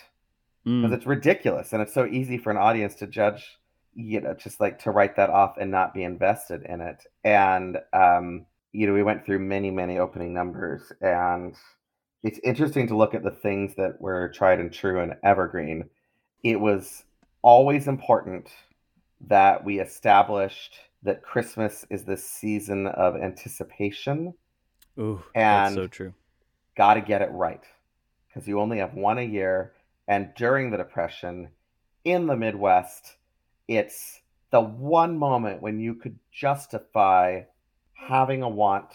[0.67, 0.83] Mm.
[0.83, 3.59] because it's ridiculous and it's so easy for an audience to judge
[3.99, 7.79] you know just like to write that off and not be invested in it and
[7.93, 11.57] um you know we went through many many opening numbers and
[12.23, 15.85] it's interesting to look at the things that were tried and true and evergreen
[16.45, 17.05] it was
[17.43, 18.49] always important
[19.21, 24.33] that we established that christmas is the season of anticipation
[24.99, 26.13] Ooh, that's so true.
[26.77, 27.65] got to get it right
[28.29, 29.73] because you only have one a year.
[30.07, 31.49] And during the Depression
[32.05, 33.17] in the Midwest,
[33.69, 37.43] it's the one moment when you could justify
[37.93, 38.89] having a want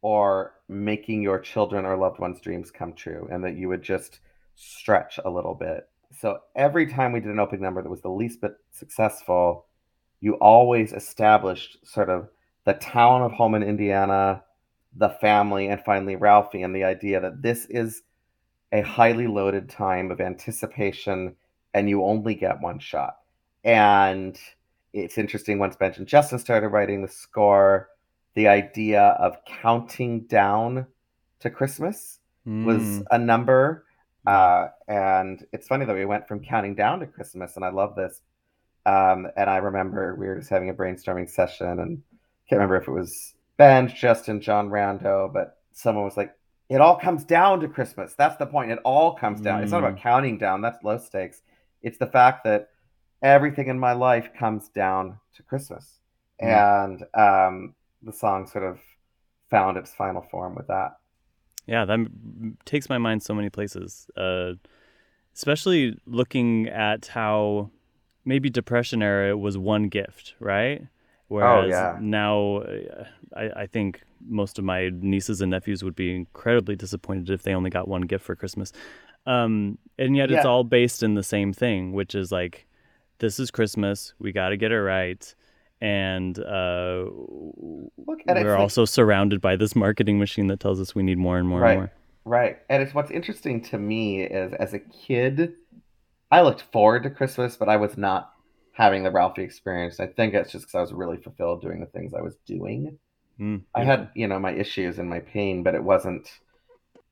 [0.00, 4.20] or making your children or loved ones' dreams come true, and that you would just
[4.54, 5.88] stretch a little bit.
[6.20, 9.66] So every time we did an opening number that was the least bit successful,
[10.20, 12.28] you always established sort of
[12.64, 14.42] the town of home in Indiana,
[14.96, 18.02] the family, and finally Ralphie, and the idea that this is
[18.72, 21.34] a highly loaded time of anticipation
[21.74, 23.18] and you only get one shot.
[23.64, 24.38] And
[24.92, 27.88] it's interesting once Benj and Justin started writing the score,
[28.34, 30.86] the idea of counting down
[31.40, 32.64] to Christmas mm.
[32.64, 33.02] was hmm.
[33.10, 33.84] a number.
[34.26, 37.94] Uh, and it's funny that we went from counting down to Christmas, and I love
[37.94, 38.20] this.
[38.84, 42.02] Um, and I remember we were just having a brainstorming session, and
[42.48, 46.34] can't remember if it was Benj, Justin, John Rando, but someone was like,
[46.68, 48.14] "It all comes down to Christmas.
[48.14, 48.70] That's the point.
[48.70, 49.60] It all comes down.
[49.60, 49.62] Mm.
[49.64, 50.02] It's not about hmm.
[50.02, 50.60] counting down.
[50.60, 51.42] That's low stakes.
[51.82, 52.70] It's the fact that
[53.22, 55.98] everything in my life comes down to Christmas.
[56.40, 58.78] And um, the song sort of
[59.50, 60.98] found its final form with that.
[61.66, 61.98] Yeah, that
[62.64, 64.08] takes my mind so many places.
[64.16, 64.52] Uh,
[65.34, 67.70] especially looking at how
[68.24, 70.86] maybe depression era was one gift, right?
[71.28, 71.98] Whereas oh, yeah.
[72.00, 73.04] now, uh,
[73.36, 77.54] I, I, think most of my nieces and nephews would be incredibly disappointed if they
[77.54, 78.72] only got one gift for Christmas.
[79.26, 80.38] Um, and yet, yeah.
[80.38, 82.66] it's all based in the same thing, which is like
[83.18, 84.14] this is Christmas.
[84.18, 85.34] We got to get it right.
[85.80, 91.18] And uh, we're also like, surrounded by this marketing machine that tells us we need
[91.18, 91.92] more and more right, and more.
[92.24, 92.58] Right.
[92.68, 95.54] And it's what's interesting to me is as a kid,
[96.30, 98.32] I looked forward to Christmas, but I was not
[98.72, 100.00] having the Ralphie experience.
[100.00, 102.98] I think it's just because I was really fulfilled doing the things I was doing.
[103.40, 103.80] Mm, yeah.
[103.80, 106.28] I had, you know, my issues and my pain, but it wasn't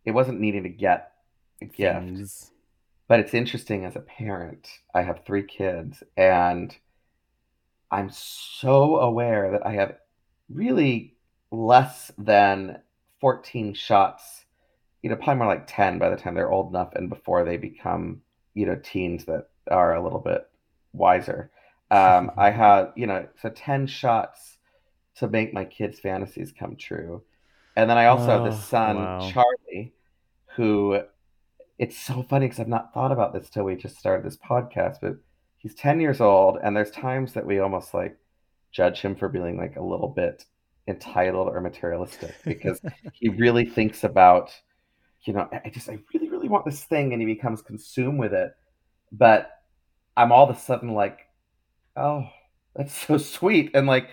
[0.05, 1.13] it wasn't needing to get
[1.63, 2.01] a gift.
[2.01, 2.53] Things.
[3.09, 6.77] But it's interesting as a parent, I have three kids, and
[7.91, 9.97] I'm so aware that I have
[10.49, 11.17] really
[11.51, 12.81] less than
[13.21, 14.45] 14 shots,
[15.03, 17.57] you know, probably more like 10 by the time they're old enough and before they
[17.57, 18.23] become,
[18.55, 20.49] you know, teens that are a little bit
[20.93, 21.51] wiser.
[21.91, 24.59] Um, I had, you know, so 10 shots
[25.17, 27.23] to make my kids' fantasies come true.
[27.77, 29.31] And then I also oh, have this son, wow.
[29.31, 29.93] Charlie,
[30.57, 31.01] who
[31.79, 34.97] it's so funny because I've not thought about this till we just started this podcast,
[35.03, 35.17] but
[35.59, 38.17] he's 10 years old, and there's times that we almost like
[38.73, 40.45] judge him for being like a little bit
[40.89, 42.81] entitled or materialistic because
[43.13, 44.51] he really thinks about,
[45.25, 48.33] you know, I just, I really, really want this thing, and he becomes consumed with
[48.33, 48.55] it.
[49.13, 49.51] But
[50.17, 51.21] I'm all of a sudden like,
[51.97, 52.29] oh,
[52.75, 53.71] that's so sweet.
[53.75, 54.09] And like,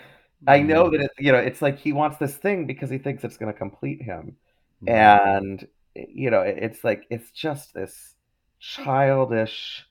[0.47, 0.97] I know mm-hmm.
[0.97, 3.51] that it's, you know, it's like he wants this thing because he thinks it's going
[3.51, 4.35] to complete him.
[4.83, 4.89] Mm-hmm.
[4.89, 8.15] And you know, it's like it's just this
[8.59, 9.85] childish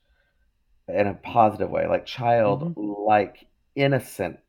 [0.87, 3.45] in a positive way, like childlike, mm-hmm.
[3.75, 4.39] innocent,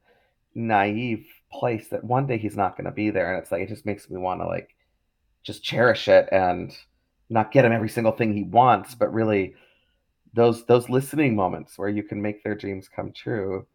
[0.54, 3.68] naive place that one day he's not going to be there, and it's like it
[3.68, 4.74] just makes me want to like
[5.42, 6.76] just cherish it and
[7.30, 9.54] not get him every single thing he wants, but really
[10.32, 13.66] those those listening moments where you can make their dreams come true.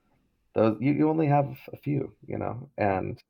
[0.56, 3.22] Those you, you only have a few, you know, and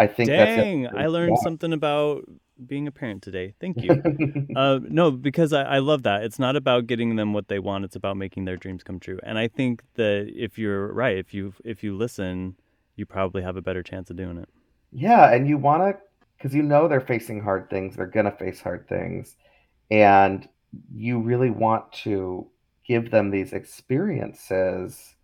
[0.00, 1.44] I think Dang, I learned yeah.
[1.44, 2.24] something about
[2.64, 3.54] being a parent today.
[3.60, 4.02] Thank you.
[4.56, 6.22] uh, no, because I, I love that.
[6.22, 7.84] It's not about getting them what they want.
[7.84, 9.18] It's about making their dreams come true.
[9.22, 12.56] And I think that if you're right, if you if you listen,
[12.96, 14.48] you probably have a better chance of doing it.
[14.92, 16.00] Yeah, and you want to
[16.36, 17.96] because you know they're facing hard things.
[17.96, 19.36] They're gonna face hard things,
[19.90, 20.48] and
[20.94, 22.46] you really want to
[22.86, 25.14] give them these experiences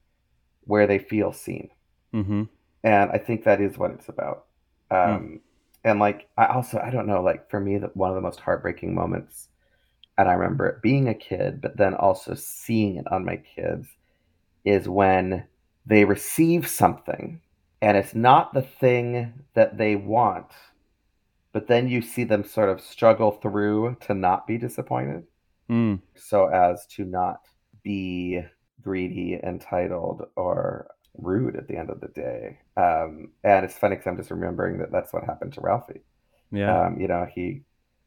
[0.65, 1.71] where they feel seen.
[2.15, 2.45] Mm-hmm.
[2.85, 4.47] And I think that is what it's about.
[4.91, 5.41] Um, mm
[5.85, 8.41] and like I also I don't know like for me that one of the most
[8.41, 9.49] heartbreaking moments
[10.19, 13.89] and I remember it being a kid but then also seeing it on my kids
[14.65, 15.45] is when
[15.87, 17.41] they receive something
[17.81, 20.53] and it's not the thing that they want
[21.53, 25.25] but then you see them sort of struggle through to not be disappointed
[25.69, 26.01] mm.
[26.15, 27.41] so as to not
[27.83, 28.41] be
[28.83, 30.87] greedy entitled or
[31.19, 32.59] rude at the end of the day.
[32.77, 36.03] Um, and it's funny because I'm just remembering that that's what happened to Ralphie.
[36.51, 36.87] Yeah.
[36.87, 37.63] Um, you know, he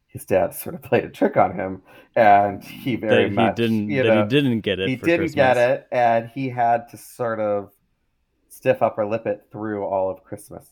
[0.07, 1.81] his dad sort of played a trick on him,
[2.15, 4.89] and he very that much he didn't you know, he didn't get it.
[4.89, 5.35] He didn't Christmas.
[5.35, 7.71] get it, and he had to sort of
[8.49, 10.67] stiff upper lip it through all of Christmas.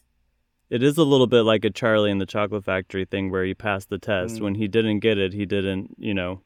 [0.69, 3.53] It is a little bit like a Charlie in the Chocolate Factory thing where he
[3.53, 4.37] passed the test.
[4.37, 4.41] Mm.
[4.41, 6.41] When he didn't get it, he didn't, you know,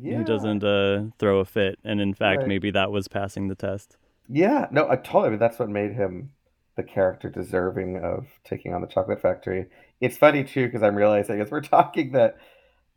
[0.00, 0.18] yeah.
[0.18, 1.80] he doesn't uh, throw a fit.
[1.82, 2.46] And in fact, right.
[2.46, 3.96] maybe that was passing the test.
[4.28, 5.26] Yeah, no, I totally.
[5.26, 6.30] I mean, that's what made him
[6.76, 9.66] the character deserving of taking on the Chocolate Factory.
[10.00, 12.36] It's funny too because I'm realizing as we're talking that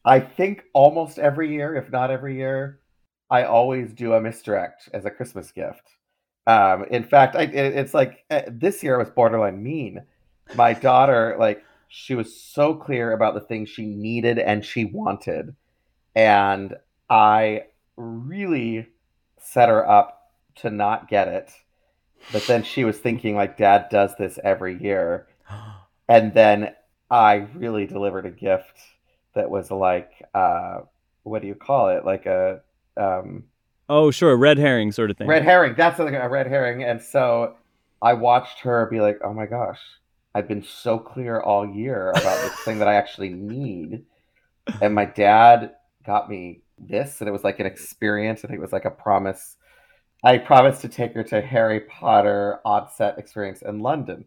[0.05, 2.79] I think almost every year, if not every year,
[3.29, 5.83] I always do a misdirect as a Christmas gift.
[6.47, 10.03] Um, in fact, I, it, it's like uh, this year was borderline mean.
[10.55, 15.55] My daughter, like she was so clear about the things she needed and she wanted.
[16.15, 16.75] And
[17.09, 17.63] I
[17.95, 18.87] really
[19.39, 20.16] set her up
[20.61, 21.51] to not get it.
[22.31, 25.27] But then she was thinking, like, dad does this every year.
[26.09, 26.73] And then
[27.11, 28.79] I really delivered a gift
[29.35, 30.79] that was like, uh,
[31.23, 32.05] what do you call it?
[32.05, 32.61] Like a
[32.95, 33.43] um,
[33.89, 35.27] oh, sure, red herring sort of thing.
[35.27, 35.75] red herring.
[35.77, 36.83] That's like a red herring.
[36.83, 37.55] And so
[38.01, 39.79] I watched her be like, oh my gosh,
[40.33, 44.05] I've been so clear all year about this thing that I actually need.
[44.81, 45.73] And my dad
[46.05, 48.43] got me this, and it was like an experience.
[48.43, 49.55] I think it was like a promise.
[50.23, 54.25] I promised to take her to Harry Potter odd set experience in London.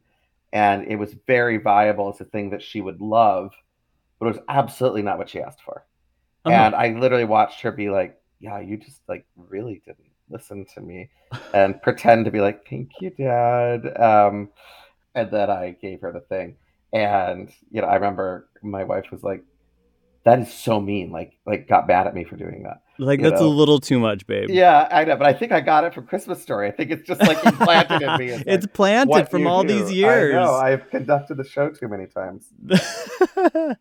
[0.52, 3.52] And it was very viable as a thing that she would love,
[4.18, 5.84] but it was absolutely not what she asked for.
[6.44, 6.54] Uh-huh.
[6.54, 10.80] And I literally watched her be like, Yeah, you just like really didn't listen to
[10.80, 11.10] me
[11.52, 13.96] and pretend to be like, Thank you, Dad.
[13.96, 14.50] Um,
[15.14, 16.56] and then I gave her the thing.
[16.92, 19.44] And you know, I remember my wife was like,
[20.24, 22.82] That is so mean, like like got mad at me for doing that.
[23.00, 24.50] Like that's a little too much, babe.
[24.50, 26.68] Yeah, I know, but I think I got it from Christmas Story.
[26.68, 28.28] I think it's just like implanted in me.
[28.28, 29.68] It's, it's like, planted from all do.
[29.68, 30.34] these years.
[30.34, 30.54] I know.
[30.54, 32.46] I've conducted the show too many times.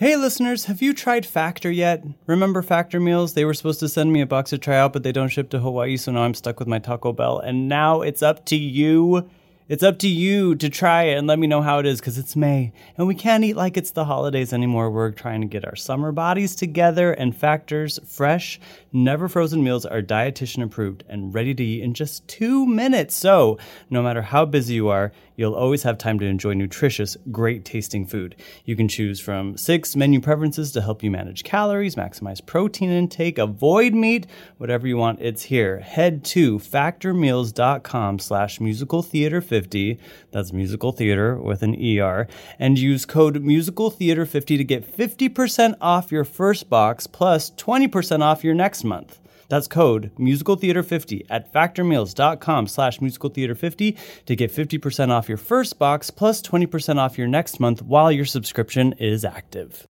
[0.00, 2.02] Hey listeners, have you tried Factor yet?
[2.26, 3.34] Remember Factor meals?
[3.34, 5.50] They were supposed to send me a box to try out, but they don't ship
[5.50, 7.38] to Hawaii, so now I'm stuck with my Taco Bell.
[7.38, 9.28] And now it's up to you.
[9.70, 12.18] It's up to you to try it and let me know how it is because
[12.18, 14.90] it's May and we can't eat like it's the holidays anymore.
[14.90, 18.58] We're trying to get our summer bodies together and Factor's fresh,
[18.92, 23.14] never frozen meals are dietitian approved and ready to eat in just two minutes.
[23.14, 23.58] So,
[23.90, 28.04] no matter how busy you are, you'll always have time to enjoy nutritious, great tasting
[28.04, 28.36] food.
[28.66, 33.38] You can choose from six menu preferences to help you manage calories, maximize protein intake,
[33.38, 34.26] avoid meat,
[34.58, 35.80] whatever you want, it's here.
[35.80, 39.98] Head to factormeals.com slash musical theater 50.
[40.30, 42.28] That's musical theater with an ER.
[42.58, 48.20] And use code musical theater 50 to get 50% off your first box plus 20%
[48.20, 49.19] off your next month.
[49.50, 56.40] That's code musicaltheater50 at factormeals.com slash musicaltheater50 to get 50% off your first box plus
[56.40, 59.86] 20% off your next month while your subscription is active.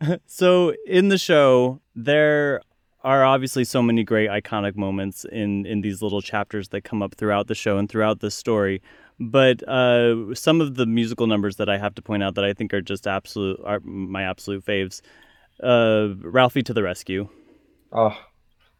[0.26, 2.62] so in the show, there
[3.04, 7.16] are obviously so many great iconic moments in, in these little chapters that come up
[7.16, 8.80] throughout the show and throughout the story.
[9.20, 12.54] But uh, some of the musical numbers that I have to point out that I
[12.54, 15.02] think are just absolute are my absolute faves
[15.62, 17.28] uh, Ralphie to the rescue.
[17.92, 18.16] Oh,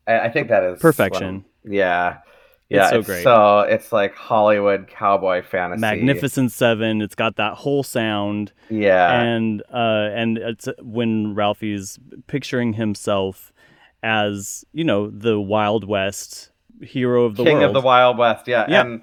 [0.07, 1.45] I, I think that is Perfection.
[1.63, 2.19] one- yeah,
[2.69, 2.91] yeah.
[2.91, 3.23] so great.
[3.23, 5.81] So it's like Hollywood cowboy fantasy.
[5.81, 7.01] Magnificent Seven.
[7.01, 13.53] It's got that whole sound, Yeah, and uh, and it's when Ralphie's picturing himself
[14.03, 17.67] as you know the Wild West hero of the King world.
[17.67, 18.49] of the Wild West.
[18.49, 18.81] Yeah, Yeah.
[18.81, 19.03] and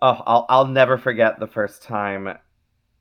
[0.00, 2.38] oh, I'll I'll never forget the first time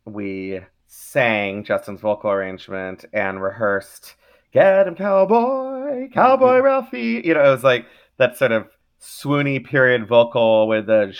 [0.05, 0.61] we
[0.93, 4.15] sang Justin's vocal arrangement and rehearsed
[4.51, 6.65] "Get him, cowboy, cowboy Mm-hmm.
[6.65, 7.85] Ralphie." You know, it was like
[8.17, 8.67] that sort of
[8.99, 11.11] swoony period vocal with the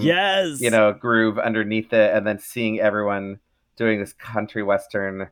[0.00, 3.40] yes, you know groove underneath it, and then seeing everyone
[3.76, 5.28] doing this country western,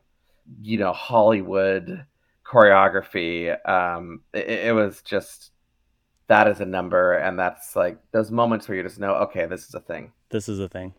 [0.61, 2.05] you know, Hollywood
[2.43, 3.55] choreography.
[3.69, 5.51] Um, it, it was just
[6.27, 9.67] that is a number, and that's like those moments where you just know, okay, this
[9.67, 10.11] is a thing.
[10.29, 10.95] this is a thing.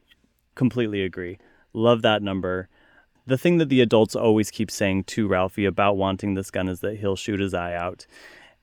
[0.55, 1.39] Completely agree.
[1.77, 2.69] Love that number.
[3.27, 6.81] The thing that the adults always keep saying to Ralphie about wanting this gun is
[6.81, 8.07] that he'll shoot his eye out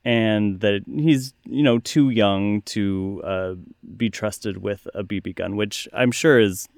[0.04, 3.54] and that he's, you know, too young to uh,
[3.96, 6.68] be trusted with a BB gun, which I'm sure is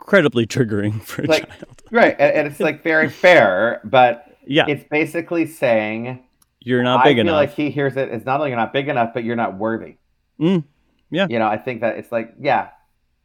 [0.00, 1.82] incredibly triggering for a Like- child.
[1.90, 6.24] Right, and, it's like very fair, but Yeah, it's basically saying
[6.60, 7.36] you're not big I big feel enough.
[7.50, 8.08] like he hears it.
[8.08, 9.98] It's not only you're not big enough, but you're not worthy.
[10.40, 10.64] Mm,
[11.10, 11.28] yeah.
[11.30, 12.70] You know, I think that it's like, yeah,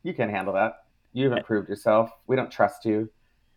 [0.03, 0.80] you can handle that.
[1.13, 2.11] You haven't proved yourself.
[2.27, 3.09] We don't trust you.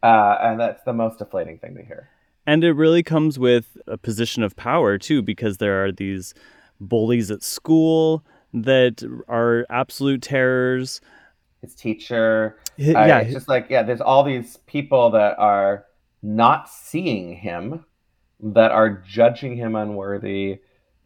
[0.03, 2.11] Uh, and that's the most deflating thing to hear.
[2.47, 6.35] And it really comes with a position of power too, because there are these
[6.79, 11.01] bullies at school that are absolute terrors.
[11.63, 15.87] His teacher, Uh, yeah, it's just like yeah, there's all these people that are
[16.23, 17.85] not seeing him,
[18.41, 20.59] that are judging him unworthy,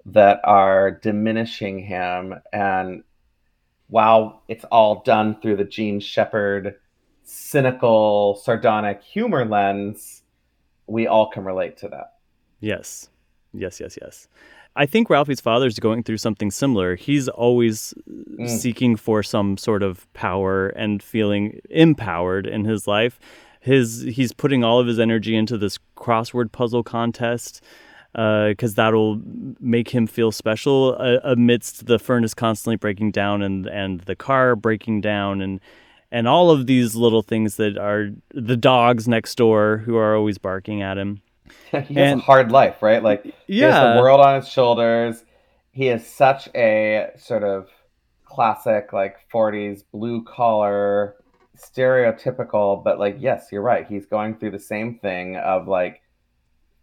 [0.07, 3.05] that are diminishing him, and
[3.89, 6.77] while it's all done through the Jean Shepherd
[7.25, 10.23] cynical, sardonic humor lens,
[10.87, 12.15] we all can relate to that.
[12.61, 13.09] Yes.
[13.53, 14.29] Yes, yes, yes.
[14.77, 16.95] I think Ralphie's father's going through something similar.
[16.97, 18.49] He's always Mm.
[18.49, 23.19] seeking for some sort of power and feeling empowered in his life.
[23.61, 27.63] His he's putting all of his energy into this crossword puzzle contest.
[28.49, 29.21] Because that'll
[29.61, 34.57] make him feel special uh, amidst the furnace constantly breaking down and and the car
[34.57, 35.61] breaking down and
[36.11, 40.37] and all of these little things that are the dogs next door who are always
[40.39, 41.21] barking at him.
[41.71, 43.03] he has And- a hard life, right?
[43.03, 43.93] Like he has Yeah.
[43.95, 45.25] the world on his shoulders.
[45.71, 47.69] He is such a sort of
[48.25, 51.15] classic, like '40s blue collar,
[51.57, 52.83] stereotypical.
[52.83, 53.87] But like, yes, you're right.
[53.87, 56.03] He's going through the same thing of like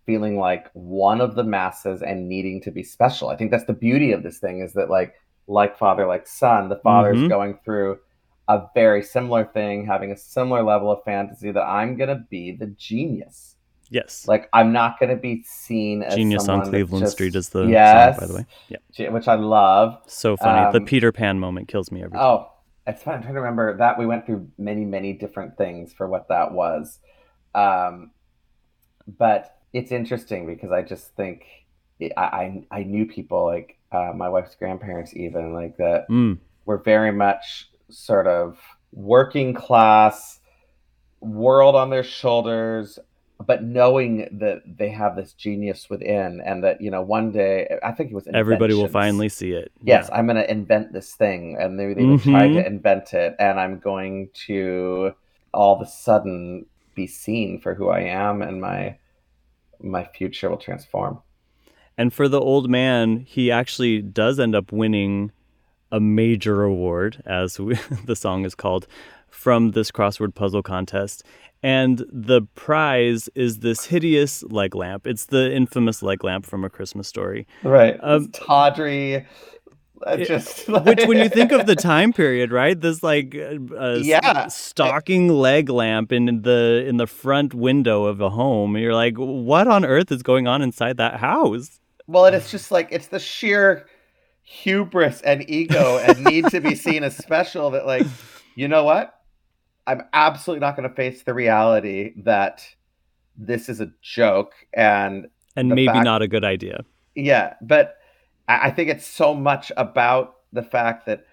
[0.05, 3.29] feeling like one of the masses and needing to be special.
[3.29, 5.13] I think that's the beauty of this thing is that like
[5.47, 7.29] like father like son, the father's Mhm.
[7.29, 7.99] going through
[8.47, 12.67] a very similar thing, having a similar level of fantasy that I'm gonna be the
[12.67, 13.55] genius.
[13.91, 14.27] Yes.
[14.27, 17.65] Like I'm not going to be seen as Genius on Cleveland just- Street is the
[17.67, 18.45] yes, song, by the way.
[18.97, 19.09] Yeah.
[19.11, 19.99] Which I love.
[20.07, 20.71] So funny.
[20.71, 22.21] the Um, Peter Pan moment kills me every time.
[22.25, 22.51] Oh,
[22.87, 23.13] it's fun.
[23.13, 26.51] I'm trying to remember that we went through many, many different things for what that
[26.51, 26.99] was.
[27.53, 28.09] Um,
[29.19, 31.37] but it's interesting because I just think
[32.01, 36.37] I I, I knew people like uh, my wife's grandparents even like that Mm.
[36.65, 38.57] were very much sort of
[38.91, 40.39] working class
[41.21, 42.99] world on their shoulders
[43.45, 47.91] but knowing that they have this genius within and that you know one day i
[47.91, 49.71] think it was Everybody will finally see it.
[49.83, 53.35] yes i'm going to invent this thing and they, they would try to invent it
[53.39, 55.11] and i'm going to
[55.53, 56.65] all of a sudden
[56.95, 58.97] be seen for who i am and my
[59.81, 61.21] my future will transform
[61.97, 65.31] And for the old man, he actually does end up winning
[65.91, 68.87] a major award, as we, the song is called,
[69.29, 71.23] from this crossword puzzle contest.
[71.63, 75.07] And the prize is this hideous leg lamp.
[75.07, 77.47] It's the infamous leg lamp from A Christmas Story.
[77.63, 79.25] right Um, It's tawdry
[80.07, 82.79] it- just Which, when you think of the time period, right?
[82.79, 84.47] This like uh, Yeah.
[84.47, 89.67] stocking leg lamp in the in the front window of a home, you're like, what
[89.67, 91.79] on earth is going on inside that house?
[92.07, 93.87] Well, it's just like it's the sheer
[94.43, 98.05] hubris and ego and need to be seen as special that like,
[98.55, 99.11] you know what?
[99.87, 102.65] I'm absolutely not going to face the reality that
[103.37, 106.83] this is a joke and And maybe fact- not a good idea.
[107.15, 107.97] yeah, but
[108.47, 111.25] I I think it's so much about the fact that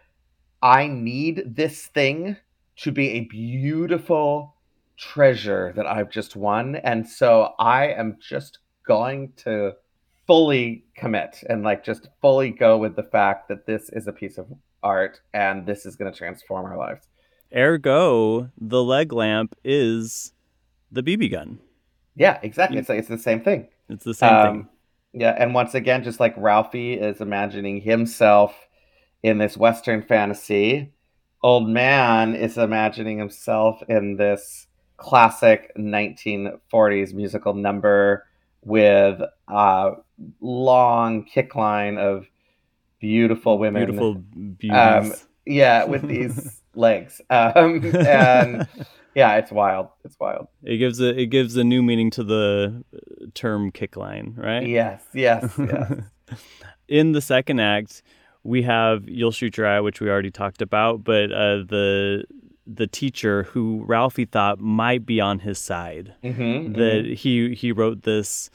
[0.63, 2.37] I need this thing
[2.77, 4.57] to be a beautiful
[4.97, 6.77] treasure that I've just won.
[6.77, 9.73] And so I am just going to
[10.27, 14.39] fully commit and like just fully go with the fact that this is a piece
[14.39, 14.47] of
[14.83, 17.09] art and this is going to transform our lives.
[17.55, 20.33] Ergo, the leg lamp is
[20.91, 21.59] the BB gun.
[22.15, 22.79] Yeah, exactly.
[22.79, 23.69] It's like it's the same thing.
[23.89, 24.69] It's the same Um, thing.
[25.13, 28.55] Yeah, and once again, just like Ralphie is imagining himself
[29.23, 30.93] in this Western fantasy,
[31.43, 38.27] old man is imagining himself in this classic 1940s musical number
[38.65, 39.91] with a
[40.41, 42.27] long kick line of
[43.01, 43.85] beautiful women.
[43.85, 45.13] Beautiful beauties.
[45.13, 45.13] um,
[45.45, 47.21] Yeah, with these legs.
[47.29, 48.67] Um, and
[49.15, 49.89] yeah, it's wild.
[50.05, 50.49] It's wild.
[50.63, 54.67] it gives a it gives a new meaning to the uh, term kick line, right?
[54.67, 55.93] Yes, yes, yes.
[56.89, 58.03] In the second act,
[58.43, 62.25] we have "You'll Shoot Your Eye," which we already talked about, but uh, the
[62.67, 66.15] the teacher who Ralphie thought might be on his side.
[66.23, 68.51] hmm That he he wrote this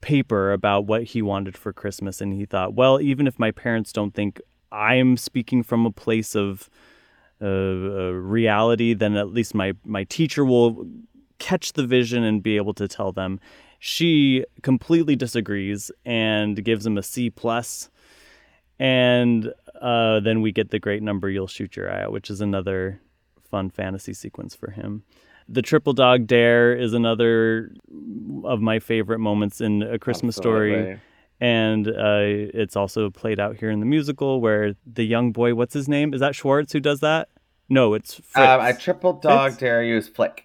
[0.00, 3.92] paper about what he wanted for Christmas, and he thought, well, even if my parents
[3.92, 4.40] don't think
[4.72, 6.68] I'm speaking from a place of
[7.42, 10.86] uh, reality, then at least my my teacher will
[11.38, 13.40] catch the vision and be able to tell them.
[13.78, 17.90] She completely disagrees and gives him a C plus,
[18.78, 22.40] and uh, then we get the great number "You'll Shoot Your Eye Out," which is
[22.40, 23.00] another
[23.50, 25.02] fun fantasy sequence for him.
[25.48, 27.72] The triple dog dare is another
[28.44, 30.98] of my favorite moments in A Christmas Story.
[31.40, 35.74] And uh, it's also played out here in the musical where the young boy what's
[35.74, 36.14] his name?
[36.14, 37.28] Is that schwartz who does that
[37.72, 38.20] no it's.
[38.34, 39.60] Um, I triple dog Fritz?
[39.60, 40.44] dare use flick.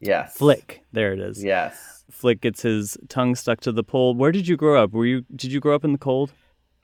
[0.00, 0.36] Yes.
[0.36, 2.02] flick there it is Yes.
[2.10, 5.24] flick gets his tongue stuck to the pole where did you grow up were you
[5.36, 6.32] did you grow up in the cold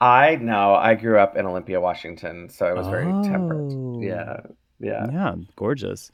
[0.01, 0.75] I know.
[0.75, 3.21] I grew up in Olympia, Washington, so it was very Oh.
[3.21, 4.01] temperate.
[4.01, 4.37] Yeah.
[4.79, 5.07] Yeah.
[5.11, 6.09] yeah gorgeous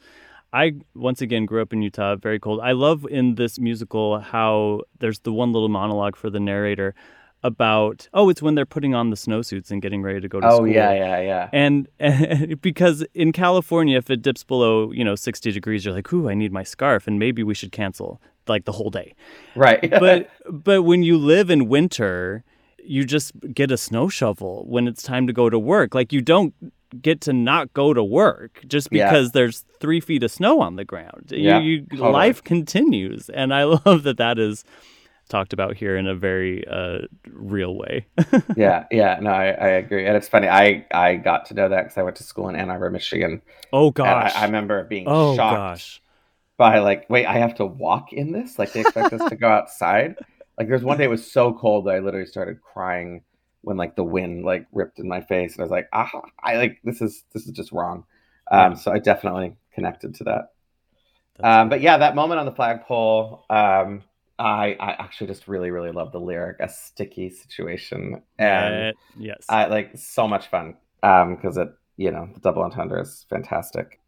[0.51, 4.81] i once again grew up in utah very cold i love in this musical how
[5.01, 6.95] there's the one little monologue for the narrator
[7.45, 10.47] about oh it's when they're putting on the snowsuits and getting ready to go to
[10.47, 11.49] Oh school Oh yeah, yeah, yeah.
[11.53, 16.11] And, and because in California, if it dips below, you know, 60 degrees, you're like,
[16.11, 19.13] ooh, I need my scarf and maybe we should cancel like the whole day.
[19.55, 19.89] Right.
[20.05, 22.43] But, but when you live in winter,
[22.83, 25.93] you just get a snow shovel when it's time to go to work.
[25.95, 26.53] Like you don't
[27.01, 29.09] get to not go to work just Yeah.
[29.09, 31.25] because there's three feet of snow on the ground.
[31.31, 32.11] Yeah, you, you, totally.
[32.11, 33.29] Life continues.
[33.29, 34.63] And I love that that is
[35.29, 38.05] talked about here in a very uh, real way.
[38.55, 40.47] yeah, yeah, no, I, I agree, and it's funny.
[40.47, 43.41] I I got to know that because I went to school in Ann Arbor, Michigan.
[43.73, 46.01] Oh gosh, I, I, remember being oh, shocked gosh.
[46.57, 48.59] by like, wait, I have to walk in this?
[48.59, 50.15] Like they expect us to go outside?
[50.57, 53.23] Like there's one day it was so cold that I literally started crying
[53.61, 56.09] when like the wind like ripped in my face, and I was like, ah,
[56.41, 58.05] I like this is this is just wrong.
[58.51, 60.51] Um, so I definitely connected to that.
[61.43, 64.03] Um, but yeah, that moment on the flagpole, um,
[64.37, 68.21] I, I actually just really, really love the lyric, a sticky situation.
[68.37, 69.45] And Uh, yes.
[69.47, 73.99] I like so much fun because it, you know, the double entendre is fantastic.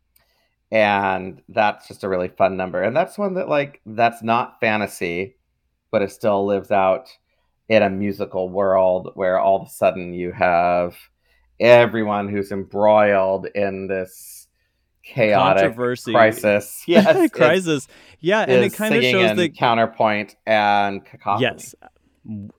[0.72, 2.82] And that's just a really fun number.
[2.84, 5.38] And that's one that, like, that's not fantasy,
[5.92, 7.08] but it still lives out
[7.70, 10.98] in a musical world where all of a sudden you have
[11.60, 14.47] everyone who's embroiled in this
[15.08, 16.12] chaotic Controversy.
[16.12, 16.84] crisis.
[16.88, 17.88] Yes, crisis.
[18.20, 21.44] Yeah, and it kind of shows the counterpoint and cacophony.
[21.44, 21.76] yes,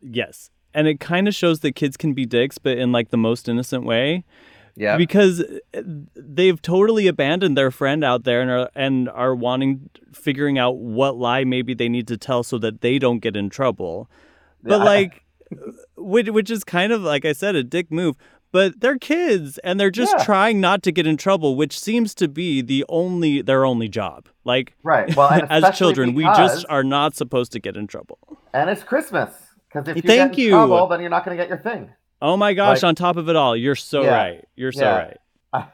[0.02, 3.16] yes, and it kind of shows that kids can be dicks, but in like the
[3.16, 4.24] most innocent way.
[4.76, 5.40] yeah, because
[5.76, 5.82] uh,
[6.14, 11.16] they've totally abandoned their friend out there and are and are wanting figuring out what
[11.16, 14.08] lie maybe they need to tell so that they don't get in trouble.
[14.62, 14.84] But Yeah.
[14.84, 15.24] like
[15.96, 18.16] which which is kind of like I said a dick move,
[18.52, 20.24] but they're kids and they're just Yeah.
[20.24, 24.28] trying not to get in trouble, which seems to be the only their only job.
[24.44, 25.14] Like right.
[25.16, 28.18] Well, as children, we just are not supposed to get in trouble.
[28.54, 29.30] and it's Christmas
[29.68, 30.50] because if you Thank get in you.
[30.52, 31.90] trouble, then you're not going to get your thing.
[32.22, 34.14] Oh my gosh, Like- on top of it all, you're so Yeah.
[34.14, 34.44] right.
[34.56, 34.96] You're so Yeah.
[34.98, 35.16] right.
[35.52, 35.64] I,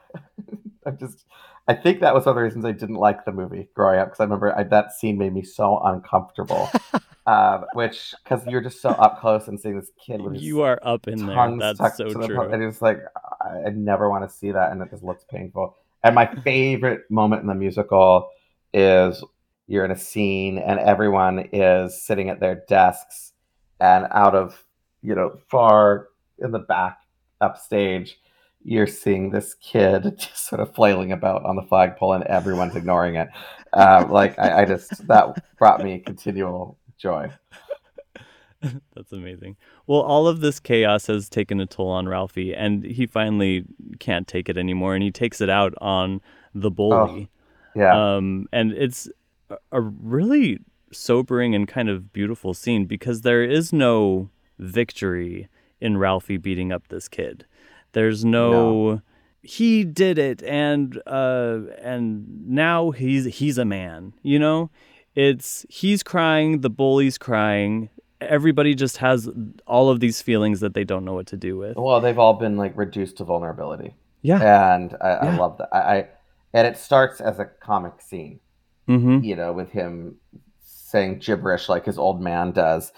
[0.86, 1.24] I just,
[1.66, 4.08] I think that was one of the reasons I didn't like the movie growing up
[4.08, 6.68] because I remember I, that scene made me so uncomfortable.
[7.26, 10.62] um, which because you're just so up close and seeing this kid with his You
[10.62, 11.56] are up in there.
[11.58, 12.36] That's so the true.
[12.36, 12.98] pump, and it's like
[13.40, 15.74] I, I never want to see that, and it just looks painful.
[16.02, 18.28] And my favorite moment in the musical
[18.74, 19.24] is
[19.66, 23.32] you're in a scene and everyone is sitting at their desks,
[23.80, 24.62] and out of
[25.02, 26.08] you know far
[26.38, 26.98] in the back
[27.40, 28.18] upstage,
[28.64, 33.16] you're seeing this kid just sort of flailing about on the flagpole, and everyone's ignoring
[33.16, 33.28] it.
[33.72, 37.30] Um, like I, I just that brought me continual joy.
[38.94, 39.56] That's amazing.
[39.86, 43.64] Well, all of this chaos has taken a toll on Ralphie, and he finally
[43.98, 46.20] can't take it anymore, and he takes it out on
[46.54, 47.28] the bully.
[47.74, 48.16] Yeah.
[48.16, 49.08] Um, and it's
[49.72, 50.60] a really
[50.92, 55.48] sobering and kind of beautiful scene because there is no victory
[55.80, 57.44] in Ralphie beating up this kid.
[57.94, 59.00] There's no,
[59.42, 64.12] he did it, and uh, and now he's he's a man.
[64.22, 64.70] You know,
[65.14, 67.88] it's he's crying, the bully's crying.
[68.20, 69.28] Everybody just has
[69.66, 71.76] all of these feelings that they don't know what to do with.
[71.76, 73.94] Well, they've all been like reduced to vulnerability.
[74.22, 74.74] Yeah.
[74.74, 75.68] and I, I love that.
[75.72, 76.08] I, I
[76.54, 78.40] and it starts as a comic scene,
[78.88, 79.24] Mm-hmm.
[79.24, 80.16] you know, with him
[80.62, 82.92] saying gibberish like his old man does,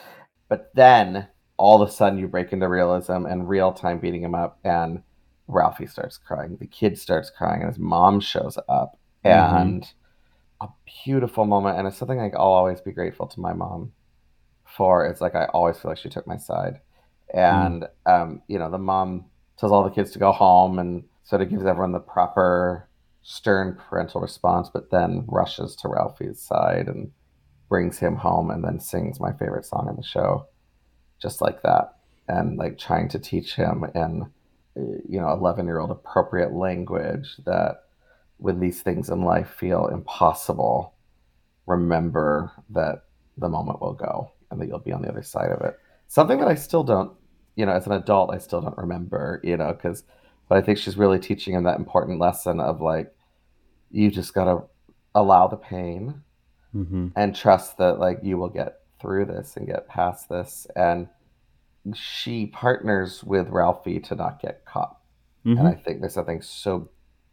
[0.49, 4.35] but then all of a sudden you break into realism and real time beating him
[4.35, 5.03] up, and
[5.49, 9.31] Ralphie starts crying, the kid starts crying, and his mom shows up, Mhm.
[9.31, 9.95] and
[10.61, 10.69] a
[11.05, 13.93] beautiful moment, and it's something like I'll always be grateful to my mom
[14.65, 15.07] for.
[15.07, 16.81] It's like I always feel like she took my side,
[17.33, 19.27] and um, you know, the mom
[19.57, 22.89] tells all the kids to go home and sort of gives everyone the proper
[23.23, 27.11] stern parental response, but then rushes to Ralphie's side and
[27.69, 30.47] brings him home and then sings my favorite song in the show,
[31.21, 31.97] just like that.
[32.29, 34.27] And like trying to teach him in,
[34.75, 37.85] you know, 11 year old appropriate language that
[38.39, 40.95] when these things in life feel impossible,
[41.67, 43.05] remember that
[43.39, 45.79] the moment will go and that you'll be on the other side of it.
[46.09, 47.12] Something that I still don't,
[47.55, 50.05] you know, as an adult, I still don't remember, you know, because,
[50.49, 53.14] but I think she's really teaching him that important lesson of like,
[53.91, 54.64] you just got to
[55.14, 56.23] allow the pain
[56.75, 57.09] Mm-hmm.
[57.17, 60.67] and trust that like you will get through this and get past this.
[60.77, 61.09] And
[61.95, 64.99] she partners with Ralphie to not get caught.
[65.45, 65.59] Mm-hmm.
[65.59, 66.89] And I think there's something so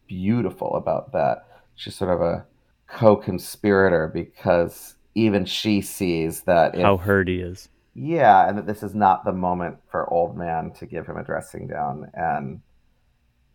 [0.07, 1.47] beautiful about that.
[1.75, 2.45] She's sort of a
[2.87, 7.69] co-conspirator because even she sees that if, How hurt he is.
[7.95, 11.23] yeah, and that this is not the moment for old man to give him a
[11.23, 12.09] dressing down.
[12.13, 12.61] And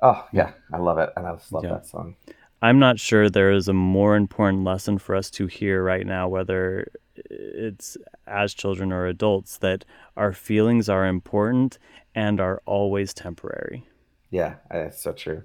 [0.03, 1.71] oh yeah, I love it, and I just love Yeah.
[1.75, 2.17] that song.
[2.61, 6.29] I'm not sure there is a more important lesson for us to hear right now,
[6.29, 7.97] whether it's
[8.27, 9.85] as children or adults, that
[10.17, 11.79] our feelings are important
[12.15, 13.87] and are always temporary.
[14.31, 15.45] Yeah, that's so true.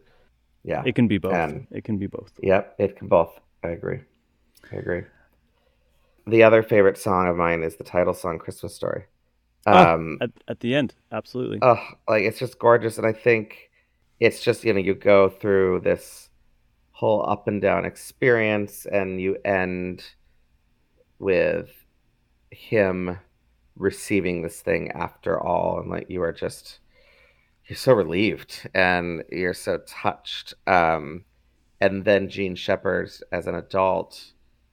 [0.64, 1.34] Yeah, It can be both.
[1.72, 2.32] It can be both.
[2.42, 3.38] Yep, it can both.
[3.64, 4.00] I agree.
[4.72, 5.04] I agree.
[6.26, 9.04] The other favorite song of mine is the title song "Christmas Story."
[9.68, 11.60] Ah, Um, At, at the end, absolutely.
[11.62, 13.70] oh, like it's just gorgeous, and I think
[14.22, 16.23] it's just you know you go through this
[17.04, 20.06] whole up and down experience, and you end
[21.20, 21.70] with
[22.50, 23.20] him
[23.76, 26.80] receiving this thing after all and like you are just
[27.68, 31.26] you're so relieved and you're so touched um
[31.82, 34.32] and then Jean Shepherd as an adult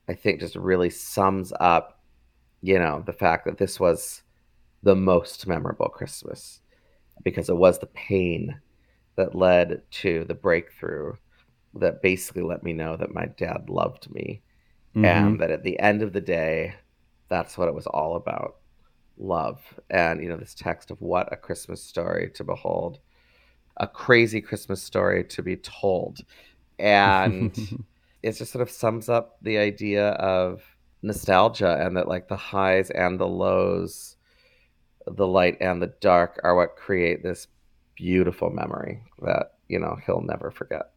[0.08, 2.00] I think just really sums up
[2.60, 4.22] you know the fact that this was
[4.84, 6.60] the most memorable Christmas
[7.24, 8.60] because it was the pain
[9.16, 11.14] that led to the breakthrough
[11.74, 14.42] that basically let me know that my dad loved me
[14.94, 15.04] mm-hmm.
[15.04, 16.74] and that at the end of the day
[17.28, 18.56] that's what it was all about
[19.16, 19.60] love.
[19.88, 22.98] And you know this text of what a christmas story to behold
[23.76, 26.20] a crazy christmas story to be told.
[26.78, 27.56] And
[28.22, 30.62] it just sort of sums up the idea of
[31.02, 34.16] nostalgia and that like the highs and the lows
[35.06, 37.46] the light and the dark are what create this
[37.94, 40.90] beautiful memory that you know he'll never forget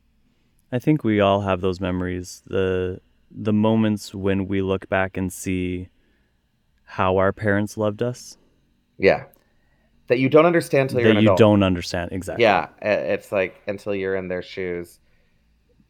[0.74, 2.99] i think we all have those memories the
[3.34, 5.89] the moments when we look back and see
[6.84, 8.38] how our parents loved us.
[8.97, 9.24] Yeah.
[10.07, 11.39] That you don't understand until you're that you adult.
[11.39, 12.43] don't understand exactly.
[12.43, 14.99] Yeah, it's like until you're in their shoes,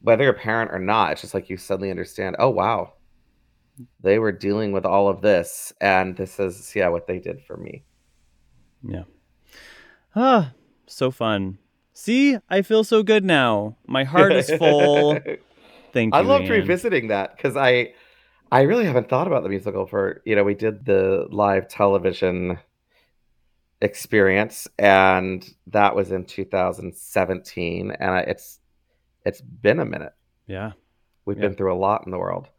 [0.01, 1.13] whether you're a parent or not.
[1.13, 2.35] It's just like you suddenly understand.
[2.37, 2.93] Oh wow,
[4.01, 7.57] they were dealing with all of this, and this is yeah what they did for
[7.57, 7.83] me.
[8.87, 9.03] Yeah.
[10.15, 10.53] Ah,
[10.85, 11.57] so fun.
[11.93, 13.77] See, I feel so good now.
[13.87, 15.19] My heart is full.
[15.93, 16.19] Thank you.
[16.19, 17.93] I loved revisiting that because I
[18.51, 22.59] I really haven't thought about the musical for, you know, we did the live television
[23.81, 28.59] experience and that was in 2017 and I, it's
[29.25, 30.13] it's been a minute.
[30.47, 30.73] Yeah.
[31.25, 31.47] We've yeah.
[31.47, 32.49] been through a lot in the world.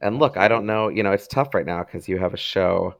[0.00, 2.38] And look, I don't know, you know, it's tough right now because you have a
[2.38, 2.94] show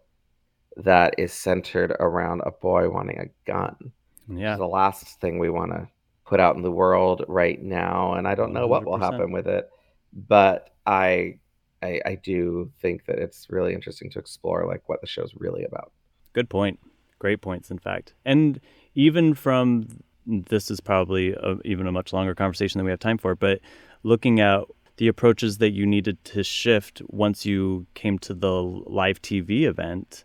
[0.76, 3.92] that is centered around a boy wanting a gun.
[4.28, 4.56] Yeah.
[4.56, 5.88] the last thing we want to
[6.26, 8.14] put out in the world right now.
[8.14, 8.68] And I don't know 100%.
[8.68, 9.68] what will happen with it.
[10.12, 11.38] But I
[11.82, 15.64] I, I do think that it's really interesting to explore like what the show's really
[15.64, 15.92] about.
[16.32, 16.80] Good point.
[17.18, 18.14] Great points, in fact.
[18.24, 18.60] And
[18.94, 19.86] even from
[20.26, 23.60] this is probably a, even a much longer conversation than we have time for, but
[24.02, 24.62] looking at
[24.96, 30.24] the approaches that you needed to shift once you came to the live TV event.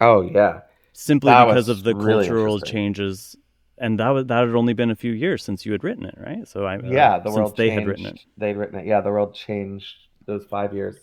[0.00, 0.60] Oh yeah,
[0.96, 3.36] simply that because of the really cultural changes,
[3.78, 6.14] and that was that had only been a few years since you had written it,
[6.18, 6.46] right?
[6.48, 7.80] So I yeah, uh, the world they changed.
[7.80, 8.20] had written it.
[8.36, 8.86] They'd written it.
[8.86, 9.94] Yeah, the world changed
[10.26, 10.96] those five years.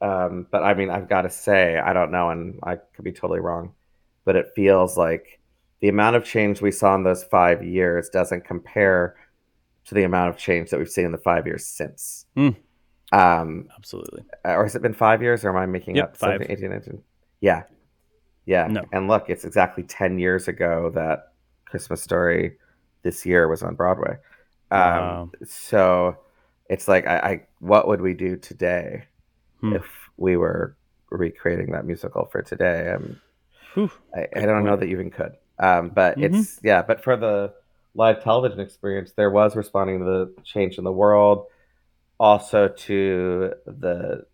[0.00, 3.12] Um, but I mean, I've got to say, I don't know, and I could be
[3.12, 3.72] totally wrong,
[4.24, 5.40] but it feels like
[5.80, 9.16] the amount of change we saw in those five years doesn't compare
[9.86, 12.26] to the amount of change that we've seen in the five years since.
[12.36, 12.56] Mm.
[13.10, 14.24] Um, Absolutely.
[14.44, 16.40] Or has it been five years, or am I making yep, up five.
[16.42, 17.02] 17, 18, 19?
[17.40, 17.62] Yeah.
[18.48, 18.66] Yeah.
[18.66, 18.82] No.
[18.92, 21.32] And look, it's exactly 10 years ago that
[21.66, 22.56] Christmas Story
[23.02, 24.16] this year was on Broadway.
[24.70, 25.30] Um, wow.
[25.46, 26.16] So
[26.70, 29.04] it's like, I, I, what would we do today
[29.60, 29.74] hmm.
[29.74, 29.84] if
[30.16, 30.74] we were
[31.10, 32.90] recreating that musical for today?
[32.90, 33.20] Um,
[33.74, 34.64] Whew, I, I, don't point.
[34.64, 35.32] know that you even could.
[35.58, 36.34] Um, but mm-hmm.
[36.36, 37.52] it's, yeah, but for the
[37.94, 41.48] live television experience, there was responding to the change in the world,
[42.18, 44.24] also to the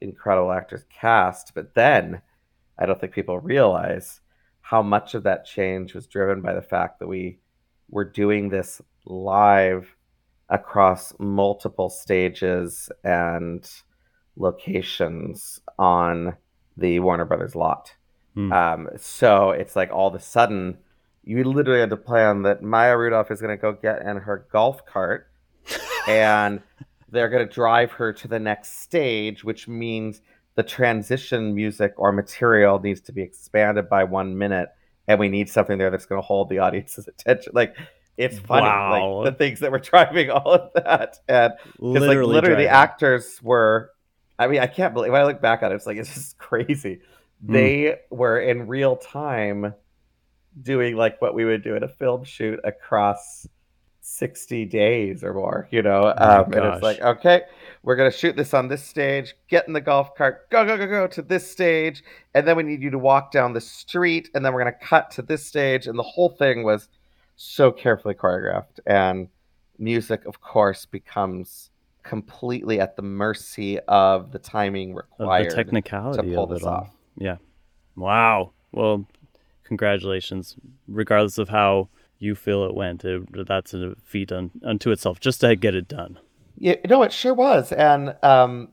[0.00, 1.54] incredible actors cast.
[1.56, 2.22] But then
[2.78, 4.20] I don't think people realize
[4.60, 7.38] how much of that change was driven by the fact that we
[7.88, 9.94] were doing this live
[10.48, 13.68] across multiple stages and
[14.36, 16.36] locations on
[16.76, 17.94] the Warner Brothers lot.
[18.36, 18.52] Mm.
[18.52, 20.78] Um, so it's like all of a sudden
[21.26, 24.46] you literally had to plan that Maya Rudolph is going to go get in her
[24.52, 25.28] golf cart
[26.08, 26.62] and
[27.10, 30.22] they're going to drive her to the next stage, which means
[30.56, 34.70] the transition music or material needs to be expanded by one minute.
[35.06, 37.52] And we need something there that's going to hold the audience's attention.
[37.54, 37.76] Like,
[38.16, 39.22] it's funny, wow.
[39.22, 43.40] like the things that were driving all of that, and because like literally the actors
[43.42, 43.90] were.
[44.38, 46.38] I mean, I can't believe when I look back at it, it's like it's just
[46.38, 47.00] crazy.
[47.44, 47.52] Mm.
[47.52, 49.74] They were in real time
[50.60, 53.46] doing like what we would do in a film shoot across
[54.08, 56.14] 60 days or more, you know.
[56.16, 57.42] Oh um, and it's like, okay,
[57.82, 60.78] we're going to shoot this on this stage, get in the golf cart, go, go,
[60.78, 62.04] go, go to this stage.
[62.32, 64.30] And then we need you to walk down the street.
[64.32, 65.88] And then we're going to cut to this stage.
[65.88, 66.88] And the whole thing was
[67.34, 68.78] so carefully choreographed.
[68.86, 69.28] And
[69.76, 71.70] music, of course, becomes
[72.04, 76.74] completely at the mercy of the timing required of the technicality to pull this all.
[76.74, 76.90] off.
[77.18, 77.36] Yeah.
[77.96, 78.52] Wow.
[78.70, 79.04] Well,
[79.64, 80.54] congratulations,
[80.86, 81.88] regardless of how
[82.18, 83.04] you feel it went.
[83.04, 86.18] It, that's a feat un, unto itself, just to get it done.
[86.58, 87.72] Yeah, no, it sure was.
[87.72, 88.68] And um,